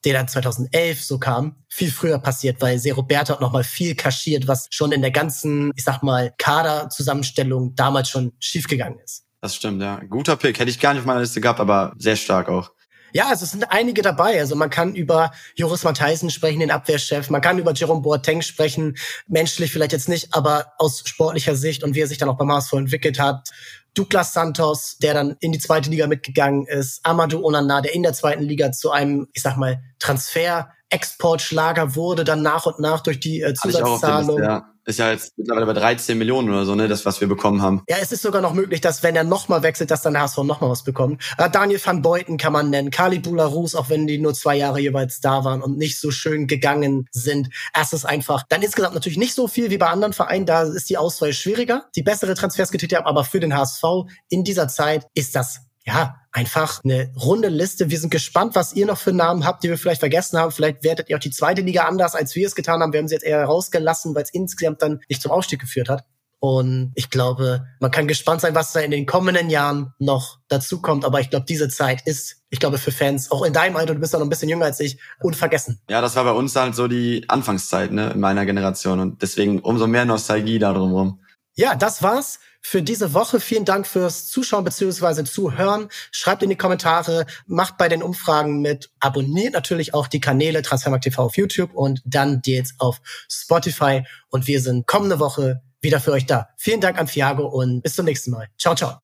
der 0.06 0.14
dann 0.14 0.28
2011 0.28 1.04
so 1.04 1.20
kam, 1.20 1.56
viel 1.68 1.92
früher 1.92 2.20
passiert, 2.20 2.62
weil 2.62 2.80
Se 2.80 2.94
Roberto 2.94 3.34
hat 3.34 3.42
nochmal 3.42 3.64
viel 3.64 3.96
kaschiert, 3.96 4.48
was 4.48 4.68
schon 4.70 4.92
in 4.92 5.02
der 5.02 5.12
ganzen, 5.12 5.72
ich 5.76 5.84
sag 5.84 6.04
mal, 6.04 6.34
Kaderzusammenstellung 6.38 7.76
damals 7.76 8.10
schon 8.10 8.34
schiefgegangen 8.40 9.00
ist. 9.00 9.26
Das 9.42 9.56
stimmt, 9.56 9.82
ja. 9.82 10.00
Guter 10.10 10.36
Pick. 10.36 10.60
Hätte 10.60 10.70
ich 10.70 10.80
gar 10.80 10.94
nicht 10.94 11.02
auf 11.02 11.06
meiner 11.06 11.22
Liste 11.22 11.42
gehabt, 11.42 11.60
aber 11.60 11.94
sehr 11.98 12.16
stark 12.16 12.50
auch. 12.50 12.72
Ja, 13.14 13.28
also 13.28 13.46
es 13.46 13.52
sind 13.52 13.64
einige 13.70 14.02
dabei. 14.02 14.40
Also 14.40 14.56
man 14.56 14.70
kann 14.70 14.96
über 14.96 15.32
Joris 15.56 15.84
Matheisen 15.84 16.30
sprechen, 16.30 16.60
den 16.60 16.72
Abwehrchef. 16.72 17.30
Man 17.30 17.42
kann 17.42 17.58
über 17.58 17.74
Jerome 17.74 18.02
Boateng 18.02 18.42
sprechen. 18.42 18.98
Menschlich 19.28 19.72
vielleicht 19.72 19.94
jetzt 19.94 20.10
nicht, 20.10 20.34
aber 20.34 20.74
aus 20.78 21.04
sportlicher 21.06 21.56
Sicht 21.56 21.84
und 21.84 21.96
wie 21.96 22.02
er 22.02 22.08
sich 22.08 22.18
dann 22.18 22.30
auch 22.30 22.38
beim 22.38 22.52
HSV 22.52 22.74
entwickelt 22.74 23.20
hat. 23.20 23.50
Douglas 23.94 24.34
Santos, 24.34 24.98
der 25.02 25.14
dann 25.16 25.36
in 25.40 25.52
die 25.52 25.60
zweite 25.60 25.90
Liga 25.90 26.06
mitgegangen 26.08 26.68
ist. 26.68 27.00
Amadou 27.04 27.44
Onana, 27.44 27.82
der 27.82 27.96
in 27.96 28.04
der 28.04 28.14
zweiten 28.14 28.44
Liga 28.44 28.72
zu 28.72 28.92
einem, 28.92 29.28
ich 29.34 29.42
sag 29.42 29.58
mal, 29.58 29.82
Transfer 30.00 30.70
Exportschlager 30.90 31.96
wurde 31.96 32.24
dann 32.24 32.42
nach 32.42 32.66
und 32.66 32.80
nach 32.80 33.02
durch 33.02 33.20
die 33.20 33.42
äh, 33.42 33.54
Zusatzzahlung. 33.54 34.42
Ist 34.88 35.00
ja 35.00 35.12
jetzt 35.12 35.38
mittlerweile 35.38 35.66
bei 35.66 35.74
13 35.74 36.18
Millionen 36.18 36.50
oder 36.50 36.64
so, 36.64 36.74
ne, 36.74 36.88
das, 36.88 37.06
was 37.06 37.20
wir 37.20 37.28
bekommen 37.28 37.62
haben. 37.62 37.84
Ja, 37.90 37.98
es 38.02 38.14
ist 38.14 38.22
sogar 38.22 38.42
noch 38.42 38.54
möglich, 38.54 38.80
dass 38.80 39.04
wenn 39.04 39.18
er 39.18 39.26
nochmal 39.26 39.62
wechselt, 39.62 39.92
dass 39.92 40.02
dann 40.02 40.14
der 40.14 40.22
HSV 40.22 40.38
nochmal 40.38 40.70
was 40.70 40.86
bekommt. 40.86 41.22
Äh, 41.38 41.50
Daniel 41.50 41.82
van 41.84 42.02
Beuten 42.02 42.38
kann 42.38 42.54
man 42.54 42.70
nennen, 42.70 42.90
Kali 42.90 43.20
Bularus, 43.20 43.76
auch 43.76 43.90
wenn 43.90 44.08
die 44.08 44.18
nur 44.18 44.34
zwei 44.34 44.56
Jahre 44.56 44.80
jeweils 44.80 45.20
da 45.20 45.44
waren 45.44 45.62
und 45.62 45.78
nicht 45.78 46.00
so 46.00 46.10
schön 46.10 46.48
gegangen 46.48 47.10
sind. 47.12 47.50
Es 47.74 47.92
ist 47.92 48.06
einfach, 48.06 48.44
dann 48.48 48.62
insgesamt 48.62 48.94
natürlich 48.94 49.18
nicht 49.18 49.34
so 49.34 49.50
viel 49.50 49.72
wie 49.72 49.78
bei 49.78 49.88
anderen 49.88 50.14
Vereinen, 50.14 50.46
da 50.46 50.62
ist 50.62 50.90
die 50.90 50.98
Auswahl 50.98 51.34
schwieriger, 51.34 51.90
die 51.98 52.04
bessere 52.04 52.34
Transfers 52.34 52.72
getätigt 52.72 52.98
haben, 52.98 53.08
aber 53.08 53.26
für 53.26 53.42
den 53.42 53.54
HSV 53.54 53.84
in 54.30 54.46
dieser 54.46 54.70
Zeit 54.70 55.06
ist 55.14 55.36
das 55.36 55.67
ja, 55.88 56.18
einfach 56.34 56.84
eine 56.84 57.14
runde 57.16 57.48
Liste. 57.48 57.90
Wir 57.90 57.98
sind 57.98 58.10
gespannt, 58.10 58.56
was 58.56 58.74
ihr 58.74 58.86
noch 58.86 58.98
für 58.98 59.14
Namen 59.14 59.46
habt, 59.46 59.64
die 59.64 59.70
wir 59.70 59.78
vielleicht 59.78 60.02
vergessen 60.02 60.38
haben. 60.38 60.52
Vielleicht 60.52 60.84
wertet 60.84 61.10
ihr 61.10 61.16
auch 61.16 61.22
die 61.22 61.32
zweite 61.32 61.62
Liga 61.62 61.84
anders, 61.84 62.14
als 62.14 62.36
wir 62.36 62.46
es 62.46 62.56
getan 62.56 62.82
haben. 62.82 62.92
Wir 62.92 63.00
haben 63.00 63.08
sie 63.08 63.16
jetzt 63.16 63.24
eher 63.24 63.46
rausgelassen, 63.46 64.14
weil 64.14 64.24
es 64.24 64.34
insgesamt 64.34 64.82
dann 64.82 65.00
nicht 65.08 65.22
zum 65.22 65.32
Aufstieg 65.32 65.62
geführt 65.62 65.88
hat. 65.88 66.04
Und 66.40 66.92
ich 66.94 67.10
glaube, 67.10 67.66
man 67.80 67.90
kann 67.90 68.08
gespannt 68.08 68.42
sein, 68.42 68.54
was 68.54 68.74
da 68.74 68.82
in 68.82 68.92
den 68.92 69.06
kommenden 69.06 69.50
Jahren 69.50 69.94
noch 69.98 70.40
dazukommt. 70.50 71.06
Aber 71.06 71.22
ich 71.22 71.30
glaube, 71.30 71.46
diese 71.48 71.70
Zeit 71.70 72.02
ist, 72.06 72.44
ich 72.50 72.60
glaube, 72.60 72.78
für 72.78 72.92
Fans, 72.92 73.32
auch 73.32 73.44
in 73.44 73.54
deinem 73.54 73.78
Alter, 73.78 73.96
du 73.96 74.02
bist 74.02 74.12
ja 74.12 74.20
noch 74.20 74.26
ein 74.26 74.30
bisschen 74.30 74.50
jünger 74.50 74.66
als 74.66 74.82
ich, 74.82 75.00
unvergessen. 75.22 75.82
Ja, 75.90 76.02
das 76.02 76.18
war 76.18 76.26
bei 76.26 76.32
uns 76.32 76.56
halt 76.56 76.76
so 76.76 76.88
die 76.88 77.24
Anfangszeit, 77.30 77.92
ne, 77.92 78.12
in 78.12 78.20
meiner 78.20 78.46
Generation. 78.46 79.00
Und 79.00 79.22
deswegen 79.22 79.60
umso 79.60 79.88
mehr 79.88 80.06
Nostalgie 80.06 80.60
da 80.60 80.74
drumherum. 80.74 81.22
Ja, 81.56 81.76
das 81.76 82.04
war's 82.04 82.40
für 82.62 82.82
diese 82.82 83.14
Woche. 83.14 83.40
Vielen 83.40 83.66
Dank 83.66 83.88
fürs 83.88 84.28
Zuschauen 84.28 84.64
bzw. 84.64 85.24
Zuhören. 85.24 85.90
Schreibt 86.12 86.44
in 86.44 86.50
die 86.50 86.56
Kommentare, 86.56 87.26
macht 87.46 87.78
bei 87.78 87.90
den 87.90 88.04
Umfragen 88.04 88.62
mit, 88.62 88.90
abonniert 89.00 89.54
natürlich 89.54 89.94
auch 89.94 90.08
die 90.08 90.20
Kanäle 90.20 90.62
Transfermarkt 90.62 91.04
TV 91.04 91.24
auf 91.24 91.38
YouTube 91.38 91.74
und 91.74 92.02
dann 92.06 92.42
jetzt 92.46 92.76
auf 92.80 93.02
Spotify. 93.30 94.04
Und 94.30 94.48
wir 94.48 94.62
sind 94.62 94.88
kommende 94.88 95.20
Woche 95.20 95.62
wieder 95.82 96.00
für 96.00 96.12
euch 96.12 96.26
da. 96.26 96.50
Vielen 96.58 96.82
Dank 96.82 96.98
an 96.98 97.08
Fiago 97.08 97.46
und 97.48 97.82
bis 97.82 97.96
zum 97.96 98.06
nächsten 98.06 98.32
Mal. 98.32 98.48
Ciao, 98.58 98.76
ciao. 98.76 98.96